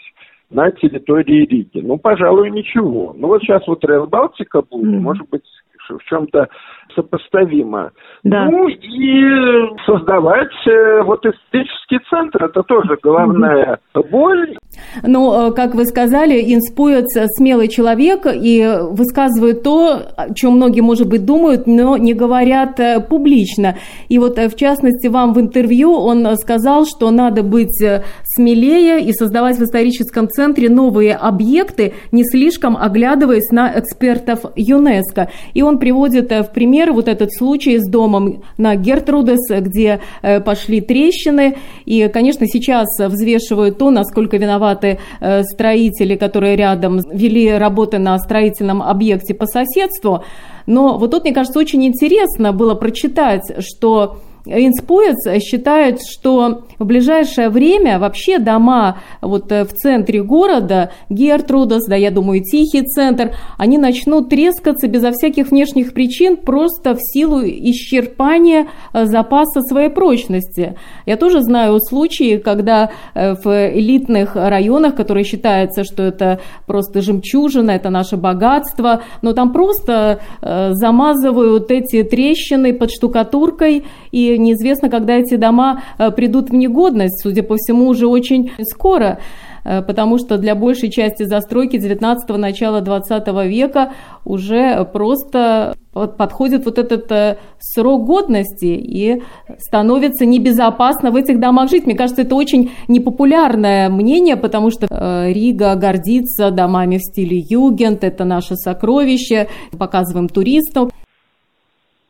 на 0.50 0.70
территории 0.70 1.46
Риги? 1.46 1.80
Ну, 1.80 1.98
пожалуй, 1.98 2.50
ничего. 2.50 3.14
Ну, 3.16 3.28
вот 3.28 3.42
сейчас 3.42 3.66
вот 3.66 3.84
Рейл 3.84 4.06
Балтика 4.06 4.62
будет, 4.62 4.94
mm-hmm. 4.94 5.00
может 5.00 5.28
быть, 5.28 5.42
в 5.88 6.02
чем-то 6.04 6.48
сопоставимо. 6.94 7.90
Да. 8.24 8.46
Ну 8.46 8.68
и 8.68 9.78
создавать 9.86 10.54
э, 10.66 11.02
вот 11.02 11.24
эстетический 11.24 12.00
центр, 12.10 12.44
это 12.44 12.62
тоже 12.62 12.96
головная 13.02 13.78
mm-hmm. 13.94 14.10
боль. 14.10 14.56
Ну, 15.02 15.48
э, 15.48 15.52
как 15.52 15.74
вы 15.74 15.84
сказали, 15.84 16.54
Инспуец 16.54 17.06
смелый 17.36 17.68
человек 17.68 18.26
и 18.26 18.78
высказывает 18.90 19.62
то, 19.62 20.02
о 20.16 20.34
чем 20.34 20.56
многие, 20.56 20.80
может 20.80 21.08
быть, 21.08 21.24
думают, 21.24 21.66
но 21.66 21.96
не 21.96 22.14
говорят 22.14 22.78
э, 22.80 23.00
публично. 23.00 23.76
И 24.08 24.18
вот, 24.18 24.38
в 24.38 24.56
частности, 24.56 25.06
вам 25.06 25.32
в 25.32 25.40
интервью 25.40 25.92
он 25.92 26.36
сказал, 26.36 26.86
что 26.86 27.10
надо 27.10 27.42
быть 27.42 27.82
смелее 28.24 29.00
и 29.00 29.12
создавать 29.12 29.58
в 29.58 29.62
историческом 29.62 30.28
центре 30.28 30.68
новые 30.68 31.14
объекты, 31.14 31.94
не 32.12 32.24
слишком 32.24 32.76
оглядываясь 32.76 33.50
на 33.50 33.72
экспертов 33.78 34.40
ЮНЕСКо. 34.56 35.30
И 35.54 35.62
он 35.62 35.78
приводит 35.78 36.30
в 36.30 36.50
пример 36.52 36.92
вот 36.92 37.08
этот 37.08 37.32
случай 37.32 37.78
с 37.78 37.88
домом 37.88 38.42
на 38.58 38.76
Гертрудес, 38.76 39.40
где 39.50 40.00
э, 40.22 40.40
пошли 40.40 40.80
трещины. 40.80 41.56
И, 41.84 42.08
конечно, 42.08 42.46
сейчас 42.46 42.88
взвешивают 42.98 43.78
то, 43.78 43.90
насколько 43.90 44.38
виноваты 44.62 44.98
э, 45.20 45.42
строители, 45.42 46.16
которые 46.16 46.56
рядом 46.56 47.00
вели 47.12 47.50
работы 47.58 47.98
на 47.98 48.18
строительном 48.18 48.82
объекте 48.82 49.34
по 49.34 49.46
соседству. 49.46 50.24
Но 50.66 50.98
вот 50.98 51.10
тут, 51.10 51.24
мне 51.24 51.34
кажется, 51.34 51.58
очень 51.58 51.84
интересно 51.84 52.52
было 52.52 52.74
прочитать, 52.74 53.42
что 53.58 54.16
Инспоец 54.44 55.42
считает, 55.42 56.00
что 56.02 56.64
в 56.78 56.84
ближайшее 56.84 57.48
время 57.48 57.98
вообще 57.98 58.38
дома 58.38 58.98
вот 59.20 59.52
э, 59.52 59.64
в 59.64 59.72
центре 59.72 60.22
города, 60.22 60.90
Гертрудас, 61.08 61.86
да, 61.86 61.94
я 61.94 62.10
думаю, 62.10 62.42
Тихий 62.42 62.82
центр, 62.82 63.36
они 63.56 63.78
начнут 63.78 64.28
трескаться 64.28 64.88
безо 64.88 65.12
всяких 65.12 65.50
внешних 65.50 65.94
причин 65.94 66.36
просто 66.36 66.94
в 66.94 66.98
силу 67.00 67.40
исчерпания 67.42 68.66
э, 68.92 69.04
запаса 69.04 69.62
своей 69.62 69.90
прочности. 69.90 70.76
Я 71.06 71.16
тоже 71.16 71.42
знаю 71.42 71.78
случаи, 71.80 72.38
когда 72.38 72.90
э, 73.14 73.34
в 73.34 73.46
элитных 73.46 74.34
районах, 74.34 74.96
которые 74.96 75.24
считается, 75.24 75.84
что 75.84 76.02
это 76.02 76.40
просто 76.66 77.00
жемчужина, 77.00 77.70
это 77.70 77.90
наше 77.90 78.16
богатство, 78.16 79.02
но 79.22 79.32
там 79.32 79.52
просто 79.52 80.20
замазывают 80.40 81.70
эти 81.70 82.02
трещины 82.02 82.72
под 82.72 82.90
штукатуркой 82.90 83.84
и 84.10 84.31
неизвестно, 84.38 84.88
когда 84.88 85.14
эти 85.14 85.36
дома 85.36 85.82
э, 85.98 86.10
придут 86.10 86.50
в 86.50 86.54
негодность, 86.54 87.22
судя 87.22 87.42
по 87.42 87.56
всему, 87.56 87.88
уже 87.88 88.06
очень 88.06 88.52
скоро 88.70 89.18
э, 89.64 89.82
потому 89.82 90.18
что 90.18 90.38
для 90.38 90.54
большей 90.54 90.90
части 90.90 91.24
застройки 91.24 91.76
19-го, 91.76 92.36
начала 92.36 92.80
20 92.80 93.28
века 93.46 93.92
уже 94.24 94.84
просто 94.92 95.74
подходит 95.92 96.64
вот 96.64 96.78
этот 96.78 97.12
э, 97.12 97.36
срок 97.58 98.06
годности 98.06 98.64
и 98.64 99.22
становится 99.58 100.24
небезопасно 100.24 101.10
в 101.10 101.16
этих 101.16 101.38
домах 101.38 101.68
жить. 101.68 101.84
Мне 101.84 101.94
кажется, 101.94 102.22
это 102.22 102.34
очень 102.34 102.70
непопулярное 102.88 103.90
мнение, 103.90 104.36
потому 104.36 104.70
что 104.70 104.86
Рига 105.28 105.74
гордится 105.74 106.50
домами 106.50 106.96
в 106.96 107.02
стиле 107.02 107.38
югент, 107.38 108.04
это 108.04 108.24
наше 108.24 108.56
сокровище, 108.56 109.48
показываем 109.76 110.28
туристам. 110.28 110.91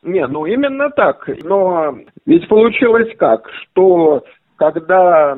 Не, 0.03 0.27
ну 0.27 0.45
именно 0.45 0.89
так. 0.89 1.27
Но 1.43 1.97
ведь 2.25 2.47
получилось 2.47 3.15
как, 3.17 3.49
что 3.49 4.23
когда 4.57 5.37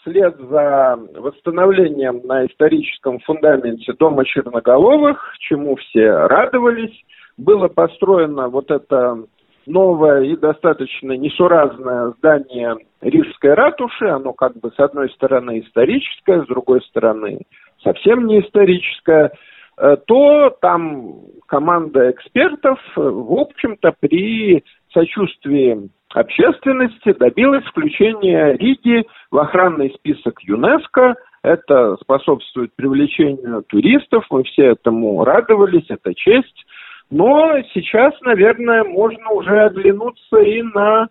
вслед 0.00 0.36
за 0.38 0.98
восстановлением 1.16 2.20
на 2.24 2.46
историческом 2.46 3.18
фундаменте 3.20 3.92
дома 3.94 4.24
Черноголовых, 4.24 5.34
чему 5.40 5.76
все 5.76 6.10
радовались, 6.10 6.94
было 7.36 7.68
построено 7.68 8.48
вот 8.48 8.70
это 8.70 9.24
новое 9.66 10.22
и 10.22 10.36
достаточно 10.36 11.12
несуразное 11.12 12.12
здание 12.18 12.76
Рижской 13.00 13.54
ратуши. 13.54 14.06
Оно 14.06 14.32
как 14.32 14.56
бы 14.58 14.70
с 14.70 14.78
одной 14.78 15.10
стороны 15.10 15.60
историческое, 15.60 16.42
с 16.42 16.46
другой 16.46 16.80
стороны 16.82 17.40
совсем 17.82 18.26
не 18.26 18.40
историческое. 18.40 19.32
Э, 19.76 19.96
то 20.06 20.50
там 20.60 21.14
команда 21.46 22.10
экспертов, 22.10 22.78
э, 22.96 23.00
в 23.00 23.32
общем-то, 23.32 23.94
при 24.00 24.62
сочувствии 24.92 25.90
общественности 26.12 27.12
добилась 27.12 27.64
включения 27.64 28.52
Риги 28.56 29.04
в 29.32 29.38
охранный 29.38 29.90
список 29.96 30.40
ЮНЕСКО. 30.42 31.16
Это 31.42 31.96
способствует 32.00 32.74
привлечению 32.76 33.64
туристов, 33.64 34.24
мы 34.30 34.44
все 34.44 34.66
этому 34.72 35.24
радовались, 35.24 35.86
это 35.88 36.14
честь. 36.14 36.64
Но 37.10 37.54
сейчас, 37.74 38.14
наверное, 38.22 38.84
можно 38.84 39.30
уже 39.30 39.60
оглянуться 39.60 40.38
и 40.38 40.62
на, 40.62 41.08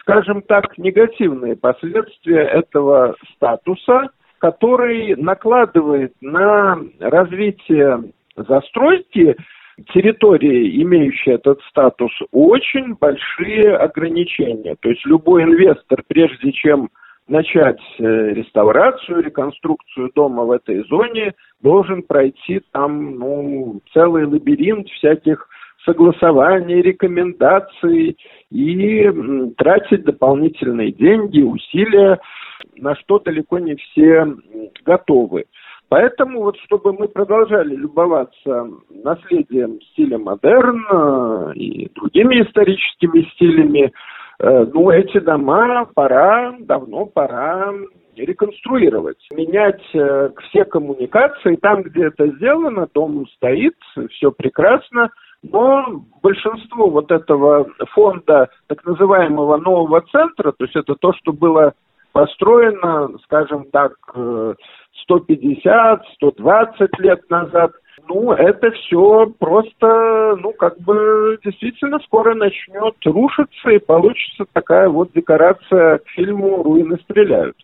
скажем 0.00 0.42
так, 0.42 0.78
негативные 0.78 1.56
последствия 1.56 2.42
этого 2.42 3.16
статуса– 3.34 4.10
который 4.38 5.16
накладывает 5.16 6.12
на 6.20 6.78
развитие 7.00 8.12
застройки 8.36 9.36
территории, 9.92 10.82
имеющей 10.82 11.32
этот 11.32 11.60
статус, 11.68 12.10
очень 12.32 12.94
большие 12.94 13.76
ограничения. 13.76 14.76
То 14.80 14.88
есть 14.88 15.04
любой 15.04 15.44
инвестор, 15.44 16.02
прежде 16.08 16.52
чем 16.52 16.88
начать 17.28 17.80
э, 17.98 18.02
реставрацию, 18.04 19.22
реконструкцию 19.22 20.12
дома 20.14 20.44
в 20.44 20.52
этой 20.52 20.86
зоне, 20.88 21.34
должен 21.60 22.02
пройти 22.02 22.60
там 22.72 23.16
ну, 23.16 23.80
целый 23.92 24.24
лабиринт 24.26 24.88
всяких 24.90 25.46
согласований, 25.86 26.82
рекомендаций 26.82 28.18
и 28.50 29.10
тратить 29.56 30.04
дополнительные 30.04 30.92
деньги, 30.92 31.40
усилия 31.40 32.18
на 32.76 32.94
что 32.96 33.18
далеко 33.20 33.58
не 33.58 33.76
все 33.76 34.26
готовы. 34.84 35.44
Поэтому 35.88 36.42
вот 36.42 36.56
чтобы 36.64 36.92
мы 36.92 37.06
продолжали 37.06 37.76
любоваться 37.76 38.68
наследием 38.90 39.80
стиля 39.92 40.18
модерн 40.18 40.84
э, 40.90 41.52
и 41.54 41.88
другими 41.94 42.42
историческими 42.42 43.22
стилями, 43.34 43.92
э, 44.40 44.66
ну, 44.72 44.90
эти 44.90 45.20
дома 45.20 45.88
пора, 45.94 46.56
давно 46.58 47.06
пора 47.06 47.72
реконструировать, 48.16 49.24
менять 49.30 49.82
э, 49.94 50.30
все 50.48 50.64
коммуникации. 50.64 51.54
Там, 51.56 51.82
где 51.82 52.06
это 52.06 52.26
сделано, 52.32 52.88
дом 52.92 53.26
стоит, 53.36 53.76
все 54.10 54.32
прекрасно, 54.32 55.10
но 55.52 56.04
большинство 56.22 56.90
вот 56.90 57.10
этого 57.10 57.66
фонда 57.92 58.48
так 58.66 58.84
называемого 58.84 59.56
нового 59.56 60.02
центра, 60.12 60.52
то 60.52 60.64
есть 60.64 60.76
это 60.76 60.94
то, 60.94 61.12
что 61.14 61.32
было 61.32 61.72
построена, 62.12 63.10
скажем 63.24 63.66
так, 63.70 63.92
150-120 64.14 64.56
э, 65.68 66.88
лет 66.98 67.30
назад. 67.30 67.72
Ну, 68.08 68.32
это 68.32 68.70
все 68.70 69.26
просто, 69.38 70.36
ну, 70.40 70.52
как 70.52 70.78
бы 70.80 71.38
действительно 71.44 71.98
скоро 72.00 72.34
начнет 72.34 72.94
рушиться 73.04 73.70
и 73.70 73.78
получится 73.78 74.46
такая 74.52 74.88
вот 74.88 75.12
декорация 75.12 75.98
к 75.98 76.08
фильму 76.08 76.62
«Руины 76.62 76.96
стреляют». 77.04 77.56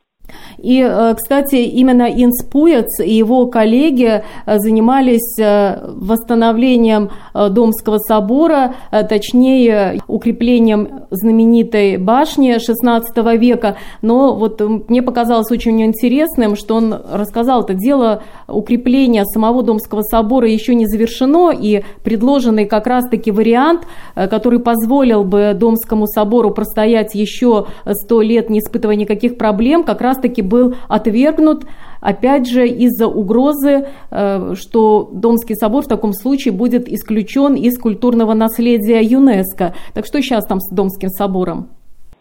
И, 0.62 0.80
э, 0.80 1.14
кстати, 1.14 1.56
именно 1.56 2.04
Инспуец 2.04 3.00
и 3.04 3.12
его 3.12 3.46
коллеги 3.46 4.22
э, 4.46 4.58
занимались 4.58 5.38
э, 5.38 5.90
восстановлением 5.94 7.10
Домского 7.34 7.98
собора, 7.98 8.74
точнее, 8.90 10.00
укреплением 10.06 11.06
знаменитой 11.10 11.96
башни 11.96 12.56
XVI 12.56 13.36
века. 13.36 13.76
Но 14.02 14.34
вот 14.34 14.60
мне 14.88 15.02
показалось 15.02 15.50
очень 15.50 15.82
интересным, 15.82 16.56
что 16.56 16.76
он 16.76 16.94
рассказал, 17.10 17.62
это 17.62 17.74
дело 17.74 18.22
укрепления 18.48 19.24
самого 19.24 19.62
Домского 19.62 20.02
собора 20.02 20.48
еще 20.48 20.74
не 20.74 20.86
завершено, 20.86 21.50
и 21.50 21.82
предложенный 22.04 22.66
как 22.66 22.86
раз-таки 22.86 23.30
вариант, 23.30 23.82
который 24.14 24.60
позволил 24.60 25.24
бы 25.24 25.56
Домскому 25.58 26.06
собору 26.06 26.50
простоять 26.50 27.14
еще 27.14 27.66
сто 27.92 28.20
лет, 28.20 28.50
не 28.50 28.58
испытывая 28.60 28.96
никаких 28.96 29.38
проблем, 29.38 29.84
как 29.84 30.00
раз 30.00 30.18
раз-таки 30.22 30.42
был 30.42 30.74
отвергнут, 30.88 31.64
опять 32.00 32.48
же, 32.48 32.66
из-за 32.66 33.06
угрозы, 33.06 33.86
э, 34.10 34.54
что 34.54 35.10
Домский 35.12 35.54
собор 35.54 35.82
в 35.82 35.88
таком 35.88 36.12
случае 36.12 36.54
будет 36.54 36.88
исключен 36.88 37.54
из 37.54 37.78
культурного 37.78 38.34
наследия 38.34 39.00
ЮНЕСКо. 39.02 39.74
Так 39.94 40.06
что 40.06 40.20
сейчас 40.20 40.46
там 40.46 40.60
с 40.60 40.74
Домским 40.74 41.08
собором? 41.08 41.68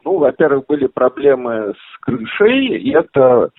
ну, 0.04 0.18
во-первых, 0.18 0.66
были 0.68 0.88
проблемы 0.88 1.74
с 1.78 2.00
крышей, 2.00 2.76
и 2.76 2.90
это 2.90 3.52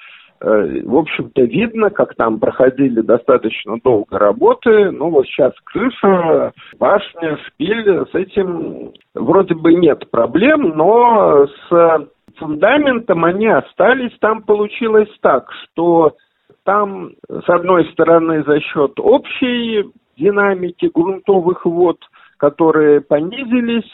Э, 0.42 0.80
в 0.84 0.96
общем-то, 0.96 1.42
видно, 1.42 1.90
как 1.90 2.16
там 2.16 2.40
проходили 2.40 3.00
достаточно 3.00 3.78
долго 3.82 4.18
работы. 4.18 4.90
Ну, 4.90 5.10
вот 5.10 5.26
сейчас 5.26 5.52
крыша, 5.64 6.52
башня, 6.80 7.38
шпиль, 7.46 8.04
с 8.10 8.14
этим 8.14 8.90
вроде 9.14 9.54
бы 9.54 9.74
нет 9.74 10.10
проблем, 10.10 10.72
но 10.74 11.46
с 11.46 12.08
фундаментом 12.36 13.24
они 13.24 13.46
остались. 13.46 14.16
Там 14.20 14.42
получилось 14.42 15.10
так, 15.20 15.50
что 15.52 16.16
там, 16.64 17.12
с 17.28 17.48
одной 17.48 17.86
стороны, 17.92 18.44
за 18.44 18.60
счет 18.60 18.92
общей 18.98 19.84
динамики 20.16 20.90
грунтовых 20.92 21.64
вод, 21.66 21.98
которые 22.36 23.00
понизились, 23.00 23.90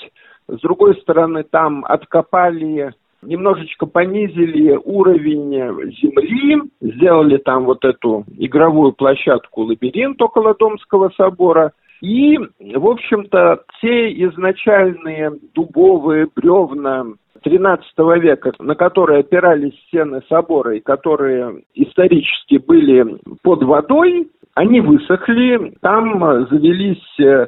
с 0.49 0.61
другой 0.61 0.97
стороны, 1.01 1.45
там 1.45 1.85
откопали 1.85 2.93
немножечко 3.23 3.87
понизили 3.87 4.79
уровень 4.85 5.93
земли, 5.93 6.63
сделали 6.81 7.39
там 7.39 7.65
вот 7.65 7.85
эту 7.85 8.25
игровую 8.37 8.93
площадку 8.93 9.63
«Лабиринт» 9.63 10.21
около 10.23 10.55
Домского 10.55 11.11
собора. 11.17 11.73
И, 12.01 12.39
в 12.39 12.87
общем-то, 12.87 13.65
те 13.81 14.13
изначальные 14.25 15.33
дубовые 15.55 16.29
бревна 16.35 17.07
XIII 17.45 18.19
века, 18.21 18.53
на 18.59 18.75
которые 18.75 19.21
опирались 19.21 19.75
стены 19.87 20.23
собора 20.29 20.77
и 20.77 20.81
которые 20.81 21.63
исторически 21.75 22.57
были 22.57 23.19
под 23.43 23.63
водой, 23.63 24.29
они 24.55 24.81
высохли, 24.81 25.75
там 25.83 26.19
завелись, 26.51 27.21
э, 27.21 27.47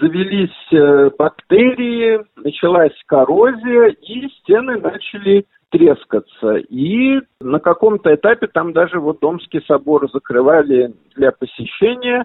завелись 0.00 0.72
э, 0.72 1.10
бактерии, 1.18 2.20
началась 2.36 2.94
коррозия, 3.06 3.94
и 4.02 4.26
стены 4.40 4.80
начали 4.80 5.44
трескаться. 5.70 6.56
И 6.70 7.20
на 7.40 7.60
каком-то 7.60 8.14
этапе 8.14 8.46
там 8.46 8.72
даже 8.72 9.00
вот 9.00 9.20
Домский 9.20 9.62
собор 9.66 10.10
закрывали 10.10 10.94
для 11.14 11.30
посещения, 11.30 12.22
э, 12.22 12.24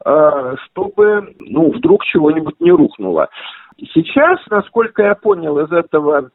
чтобы, 0.00 1.34
ну, 1.40 1.72
вдруг 1.72 2.04
чего-нибудь 2.04 2.60
не 2.60 2.70
рухнуло. 2.70 3.28
Сейчас, 3.94 4.38
насколько 4.50 5.02
я 5.02 5.14
понял 5.14 5.58
из 5.58 5.72
этого 5.72 6.30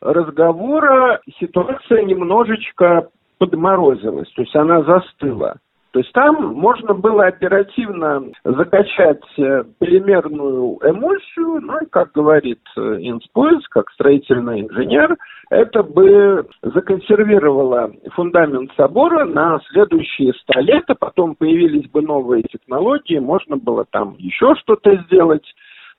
разговора, 0.00 1.20
ситуация 1.40 2.04
немножечко 2.04 3.08
подморозилась, 3.38 4.30
то 4.32 4.42
есть 4.42 4.54
она 4.54 4.82
застыла. 4.82 5.56
То 5.92 6.00
есть 6.00 6.12
там 6.12 6.54
можно 6.54 6.92
было 6.92 7.26
оперативно 7.26 8.24
закачать 8.44 9.22
э, 9.38 9.64
полимерную 9.78 10.78
эмульсию, 10.82 11.62
ну 11.62 11.78
и, 11.78 11.86
как 11.86 12.12
говорит 12.12 12.60
э, 12.76 12.80
Инспульс, 13.00 13.66
как 13.68 13.90
строительный 13.92 14.60
инженер, 14.60 15.16
это 15.48 15.82
бы 15.82 16.46
законсервировало 16.62 17.92
фундамент 18.14 18.70
собора 18.76 19.24
на 19.24 19.60
следующие 19.70 20.34
сто 20.34 20.60
лет, 20.60 20.84
а 20.88 20.94
потом 20.94 21.34
появились 21.34 21.88
бы 21.88 22.02
новые 22.02 22.42
технологии, 22.42 23.18
можно 23.18 23.56
было 23.56 23.86
там 23.90 24.14
еще 24.18 24.54
что-то 24.56 24.94
сделать. 25.06 25.46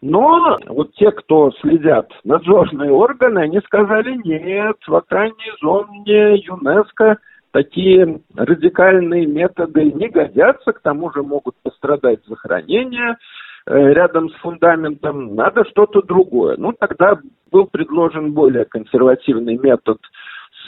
Но 0.02 0.58
вот 0.68 0.94
те, 0.94 1.12
кто 1.12 1.52
следят, 1.62 2.10
надзорные 2.24 2.92
органы, 2.92 3.40
они 3.40 3.60
сказали, 3.66 4.16
нет, 4.24 4.78
в 4.88 4.96
охране 4.96 5.34
зоне 5.62 6.36
ЮНЕСКО 6.38 7.18
такие 7.52 8.22
радикальные 8.36 9.26
методы 9.26 9.92
не 9.92 10.10
годятся, 10.10 10.74
к 10.74 10.82
тому 10.82 11.12
же 11.12 11.24
могут 11.24 11.56
пострадать 11.64 12.20
захоронения 12.26 13.18
э, 13.66 13.94
рядом 13.94 14.30
с 14.30 14.34
фундаментом, 14.36 15.36
надо 15.36 15.66
что-то 15.66 16.02
другое. 16.02 16.58
Ну, 16.58 16.74
тогда 16.74 17.20
был 17.52 17.66
предложен 17.66 18.34
более 18.34 18.66
консервативный 18.66 19.58
метод 19.58 19.98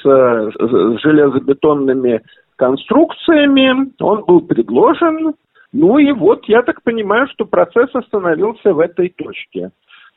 с, 0.01 0.03
с 0.03 1.01
железобетонными 1.01 2.21
конструкциями, 2.55 3.91
он 3.99 4.23
был 4.25 4.41
предложен, 4.41 5.33
ну 5.73 5.97
и 5.97 6.11
вот 6.11 6.45
я 6.45 6.61
так 6.61 6.83
понимаю, 6.83 7.27
что 7.27 7.45
процесс 7.45 7.89
остановился 7.93 8.73
в 8.73 8.79
этой 8.79 9.09
точке. 9.09 9.71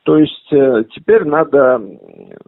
То 0.05 0.19
есть 0.19 0.53
э, 0.53 0.85
теперь 0.95 1.25
надо 1.25 1.81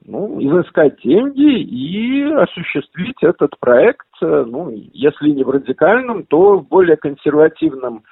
ну, 0.04 0.38
изыскать 0.40 1.00
деньги 1.02 1.59
и 1.61 2.22
осуществить 2.32 3.16
этот 3.22 3.59
проект, 3.59 4.07
э, 4.20 4.44
ну, 4.46 4.70
если 4.92 5.30
не 5.30 5.42
в 5.42 5.48
радикальном, 5.48 6.24
то 6.24 6.59
в 6.59 6.68
более 6.68 6.98
консервативном 6.98 8.02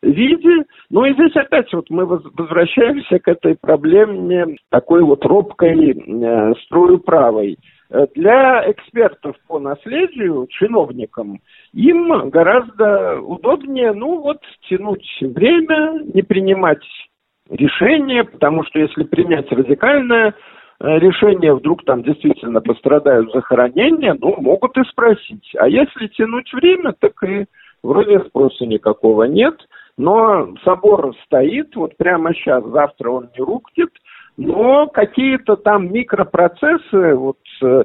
виде. 0.00 0.64
Ну 0.88 1.04
и 1.04 1.12
здесь 1.12 1.36
опять 1.36 1.72
вот 1.74 1.90
мы 1.90 2.06
возвращаемся 2.06 3.18
к 3.18 3.28
этой 3.28 3.56
проблеме 3.56 4.56
такой 4.70 5.02
вот 5.02 5.24
робкой 5.24 5.92
э, 5.92 6.54
строю 6.64 6.98
правой. 6.98 7.58
Э, 7.90 8.06
для 8.14 8.70
экспертов 8.70 9.36
по 9.46 9.58
наследию, 9.58 10.46
чиновникам, 10.48 11.40
им 11.74 12.30
гораздо 12.30 13.20
удобнее, 13.20 13.92
ну 13.92 14.22
вот, 14.22 14.38
тянуть 14.68 15.06
время, 15.20 16.00
не 16.14 16.22
принимать 16.22 16.84
решение, 17.50 18.24
потому 18.24 18.64
что 18.64 18.78
если 18.78 19.04
принять 19.04 19.50
радикальное 19.50 20.34
э, 20.80 20.98
решение, 20.98 21.54
вдруг 21.54 21.84
там 21.84 22.02
действительно 22.02 22.60
пострадают 22.60 23.32
захоронения, 23.32 24.16
ну, 24.18 24.36
могут 24.40 24.76
и 24.78 24.84
спросить. 24.84 25.54
А 25.58 25.68
если 25.68 26.06
тянуть 26.08 26.52
время, 26.52 26.94
так 26.98 27.12
и 27.24 27.46
вроде 27.82 28.20
спроса 28.20 28.66
никакого 28.66 29.24
нет. 29.24 29.54
Но 29.96 30.54
собор 30.64 31.14
стоит, 31.24 31.76
вот 31.76 31.96
прямо 31.96 32.34
сейчас, 32.34 32.64
завтра 32.64 33.10
он 33.10 33.28
не 33.36 33.44
рухнет, 33.44 33.90
но 34.36 34.88
какие-то 34.88 35.54
там 35.56 35.92
микропроцессы, 35.92 37.14
вот 37.14 37.38
э, 37.62 37.84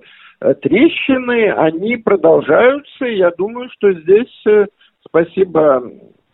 трещины, 0.61 1.51
они 1.51 1.97
продолжаются. 1.97 3.05
Я 3.05 3.29
думаю, 3.37 3.69
что 3.71 3.91
здесь 3.91 4.43
э, 4.47 4.65
спасибо 5.05 5.83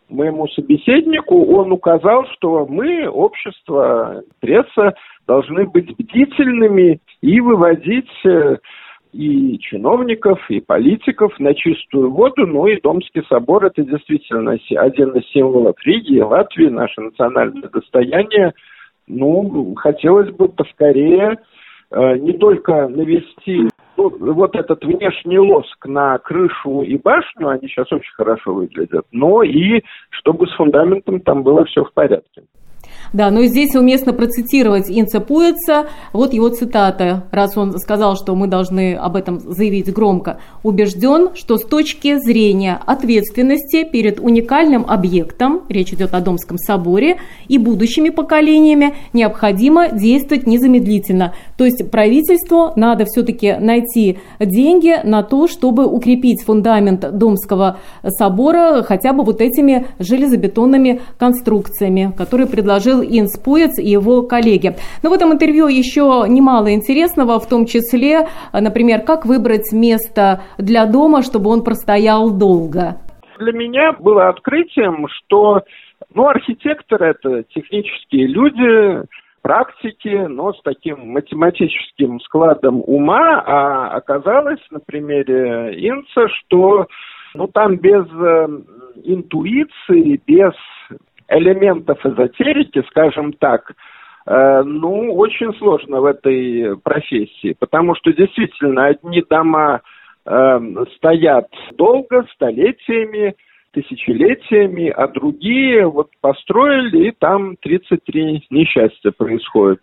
моему 0.10 0.47
собеседнику, 0.49 1.45
он 1.56 1.72
указал, 1.72 2.26
что 2.34 2.66
мы, 2.66 3.08
общество, 3.08 4.24
пресса, 4.39 4.95
должны 5.28 5.66
быть 5.66 5.95
бдительными 5.97 6.99
и 7.22 7.39
выводить 7.39 8.10
э, 8.26 8.58
и 9.16 9.58
чиновников, 9.60 10.39
и 10.49 10.60
политиков 10.60 11.39
на 11.39 11.53
чистую 11.53 12.12
воду. 12.12 12.45
Ну 12.45 12.68
и 12.68 12.80
Домский 12.82 13.24
собор– 13.30 13.66
это 13.66 13.84
действительно 13.84 14.58
один 14.76 15.12
из 15.12 15.26
символов 15.32 15.76
Риги 15.86 16.16
и 16.16 16.22
Латвии, 16.22 16.68
наше 16.68 17.01
национальное 17.01 17.70
достояние. 17.70 18.53
Ну, 19.08 19.74
хотелось 19.76 20.32
бы 20.32 20.49
поскорее 20.49 21.38
э, 21.91 22.18
не 22.18 22.34
только 22.34 22.88
навести 22.88 23.70
ну, 23.98 24.34
вот 24.34 24.56
этот 24.56 24.84
внешний 24.84 25.39
лоск 25.39 25.86
на 25.86 26.18
крышу 26.18 26.82
и 26.82 26.98
башню, 26.98 27.50
они 27.50 27.68
сейчас 27.68 27.91
очень 27.91 28.14
хорошо 28.14 28.54
выглядят, 28.54 29.06
но 29.12 29.43
и 29.43 29.82
чтобы 30.10 30.48
с 30.48 30.56
фундаментом 30.56 31.20
там 31.22 31.43
было 31.43 31.66
все 31.66 31.84
в 31.84 31.93
порядке. 31.93 32.43
Да, 33.14 33.32
но 33.32 33.43
здесь 33.43 33.76
уместно 33.76 34.14
процитировать 34.14 34.89
Инца 34.89 35.20
Пуэца, 35.20 35.88
вот 36.14 36.34
его 36.34 36.49
цитата, 36.49 37.24
раз 37.32 37.58
он 37.58 37.78
сказал, 37.80 38.16
что 38.16 38.36
мы 38.36 38.47
должны 38.47 38.95
об 38.95 39.16
этом 39.16 39.39
заявить 39.39 39.91
громко. 39.91 40.39
«Убежден, 40.64 41.30
что 41.36 41.58
с 41.58 41.66
точки 41.66 42.18
зрения 42.20 42.80
ответственности 42.86 43.84
перед 43.84 44.20
уникальным 44.20 44.86
объектом, 44.88 45.62
речь 45.70 45.93
идет 45.93 46.14
о 46.14 46.22
Домском 46.22 46.58
соборе, 46.58 47.18
и 47.47 47.58
будущими 47.58 48.10
поколениями, 48.10 48.95
необходимо 49.14 49.89
действовать 49.89 50.47
незамедлительно. 50.47 51.34
То 51.58 51.66
есть 51.66 51.89
правительству 51.91 52.72
надо 52.76 53.06
все-таки 53.06 53.56
найти 53.60 54.20
деньги 54.39 54.95
на 55.03 55.24
то, 55.24 55.47
чтобы 55.47 55.86
укрепить 55.86 56.43
фундамент 56.43 57.18
Домского 57.18 57.78
собора 58.03 58.84
хотя 58.84 59.14
бы 59.14 59.24
вот 59.24 59.41
этими 59.41 59.88
железобетонными 59.99 61.01
конструкциями, 61.18 62.14
которые 62.18 62.47
предложил 62.47 63.01
Инс 63.06 63.39
Пуец 63.39 63.78
и 63.80 63.88
его 63.88 64.24
коллеги. 64.24 64.76
Но 65.03 65.10
в 65.10 65.14
этом 65.14 65.34
интервью 65.34 65.68
еще 65.68 66.26
немало 66.28 66.74
интересного, 66.74 67.39
в 67.39 67.47
том 67.47 67.66
числе, 67.66 68.28
например, 68.53 69.01
как 69.01 69.26
выбрать 69.26 69.72
место 69.72 70.41
для 70.58 70.86
дома, 70.86 71.22
чтобы 71.22 71.49
он 71.49 71.64
простоял 71.64 72.32
долго. 72.32 72.97
Для 73.39 73.51
меня 73.51 73.93
было 73.93 74.30
открытием, 74.30 75.08
что 75.10 75.62
ну, 76.14 76.28
архитекторы– 76.28 77.08
это 77.10 77.43
технические 77.43 78.28
люди, 78.28 79.06
практики, 79.45 80.26
но 80.28 80.53
с 80.53 80.62
таким 80.64 81.10
математическим 81.10 82.20
складом 82.22 82.82
ума, 82.88 83.43
а 83.45 83.89
оказалось 83.89 84.62
на 84.72 84.80
примере 84.80 85.88
Инца, 85.88 86.28
что 86.30 86.88
ну, 87.36 87.47
там 87.47 87.76
без 87.76 88.06
э, 88.12 88.47
интуиции, 89.03 90.20
без 90.26 90.53
элементов 91.28 92.05
эзотерики, 92.05 92.84
скажем 92.89 93.34
так, 93.34 93.71
э, 94.26 94.63
ну, 94.63 95.13
очень 95.15 95.53
сложно 95.57 96.01
в 96.01 96.05
этой 96.05 96.78
профессии, 96.78 97.55
потому 97.57 97.95
что 97.95 98.13
действительно 98.13 98.86
одни 98.86 99.23
дома 99.30 99.82
э, 100.26 100.59
стоят 100.95 101.47
долго, 101.78 102.26
столетиями, 102.34 103.36
тысячелетиями, 103.71 104.89
а 104.89 105.07
другие 105.07 105.86
вот 105.86 106.09
построили, 106.21 107.09
и 107.09 107.11
там 107.11 107.57
33 107.57 108.47
несчастья 108.49 109.11
происходят. 109.11 109.82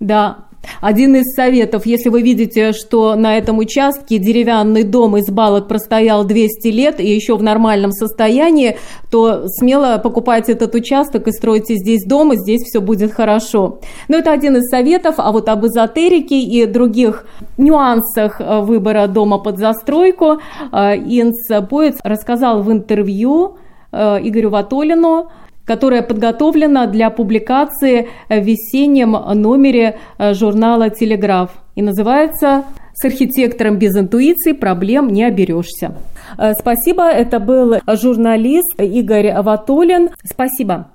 Да, 0.00 0.47
один 0.80 1.16
из 1.16 1.34
советов, 1.34 1.86
если 1.86 2.08
вы 2.08 2.22
видите, 2.22 2.72
что 2.72 3.14
на 3.14 3.36
этом 3.36 3.58
участке 3.58 4.18
деревянный 4.18 4.84
дом 4.84 5.16
из 5.16 5.28
балок 5.28 5.68
простоял 5.68 6.24
200 6.24 6.68
лет 6.68 7.00
и 7.00 7.12
еще 7.12 7.36
в 7.36 7.42
нормальном 7.42 7.92
состоянии, 7.92 8.76
то 9.10 9.48
смело 9.48 9.98
покупайте 10.02 10.52
этот 10.52 10.74
участок 10.74 11.26
и 11.26 11.32
стройте 11.32 11.76
здесь 11.76 12.04
дом, 12.04 12.32
и 12.32 12.36
здесь 12.36 12.62
все 12.62 12.80
будет 12.80 13.12
хорошо. 13.12 13.80
Но 14.08 14.18
это 14.18 14.32
один 14.32 14.56
из 14.56 14.68
советов, 14.68 15.16
а 15.18 15.32
вот 15.32 15.48
об 15.48 15.66
эзотерике 15.66 16.38
и 16.40 16.66
других 16.66 17.26
нюансах 17.56 18.40
э, 18.40 18.60
выбора 18.60 19.06
дома 19.06 19.38
под 19.38 19.58
застройку 19.58 20.38
э, 20.72 20.96
Инс 20.96 21.48
Поец 21.68 21.96
рассказал 22.02 22.62
в 22.62 22.70
интервью 22.70 23.56
э, 23.92 24.18
Игорю 24.22 24.50
Ватолину 24.50 25.30
которая 25.68 26.00
подготовлена 26.00 26.86
для 26.86 27.10
публикации 27.10 28.08
в 28.30 28.40
весеннем 28.40 29.10
номере 29.12 29.98
э, 30.18 30.32
журнала 30.32 30.88
«Телеграф» 30.88 31.50
и 31.76 31.82
называется 31.82 32.64
«С 32.94 33.04
архитектором 33.04 33.78
без 33.78 33.94
интуиции 33.94 34.52
проблем 34.52 35.08
не 35.08 35.24
оберешься». 35.24 35.94
Э, 36.38 36.54
спасибо, 36.58 37.02
это 37.02 37.38
был 37.38 37.74
журналист 37.86 38.80
Игорь 38.80 39.30
Ватолин. 39.42 40.08
Спасибо. 40.24 40.88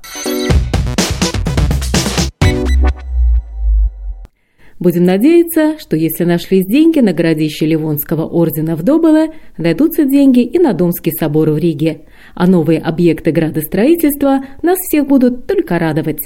Будем 4.79 5.05
надеяться, 5.05 5.77
что 5.79 5.95
если 5.95 6.23
нашлись 6.25 6.65
деньги 6.65 6.99
на 6.99 7.13
городище 7.13 7.67
Ливонского 7.67 8.25
ордена 8.25 8.75
в 8.75 8.81
Добыле, 8.81 9.33
найдутся 9.57 10.03
деньги 10.03 10.41
и 10.41 10.57
на 10.57 10.73
Домский 10.73 11.11
собор 11.11 11.51
в 11.51 11.57
Риге. 11.59 12.01
А 12.35 12.47
новые 12.47 12.79
объекты 12.79 13.31
градостроительства 13.31 14.41
нас 14.61 14.77
всех 14.79 15.07
будут 15.07 15.47
только 15.47 15.77
радовать. 15.77 16.19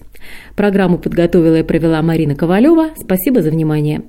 Программу 0.55 0.97
подготовила 0.97 1.57
и 1.57 1.63
провела 1.63 2.01
Марина 2.01 2.35
Ковалева. 2.35 2.91
Спасибо 2.95 3.41
за 3.41 3.51
внимание. 3.51 4.03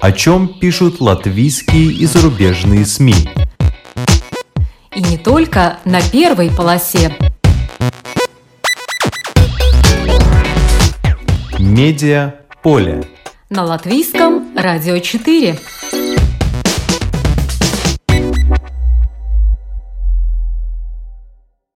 О 0.00 0.12
чем 0.12 0.48
пишут 0.60 1.00
латвийские 1.00 1.90
и 1.90 2.04
зарубежные 2.04 2.84
СМИ? 2.84 3.14
И 4.94 5.02
не 5.02 5.16
только 5.16 5.78
на 5.86 6.02
первой 6.02 6.50
полосе. 6.50 7.10
Медиа 11.58 12.34
поле. 12.62 13.04
На 13.48 13.64
латвийском 13.64 14.54
радио 14.54 14.98
4. 14.98 15.56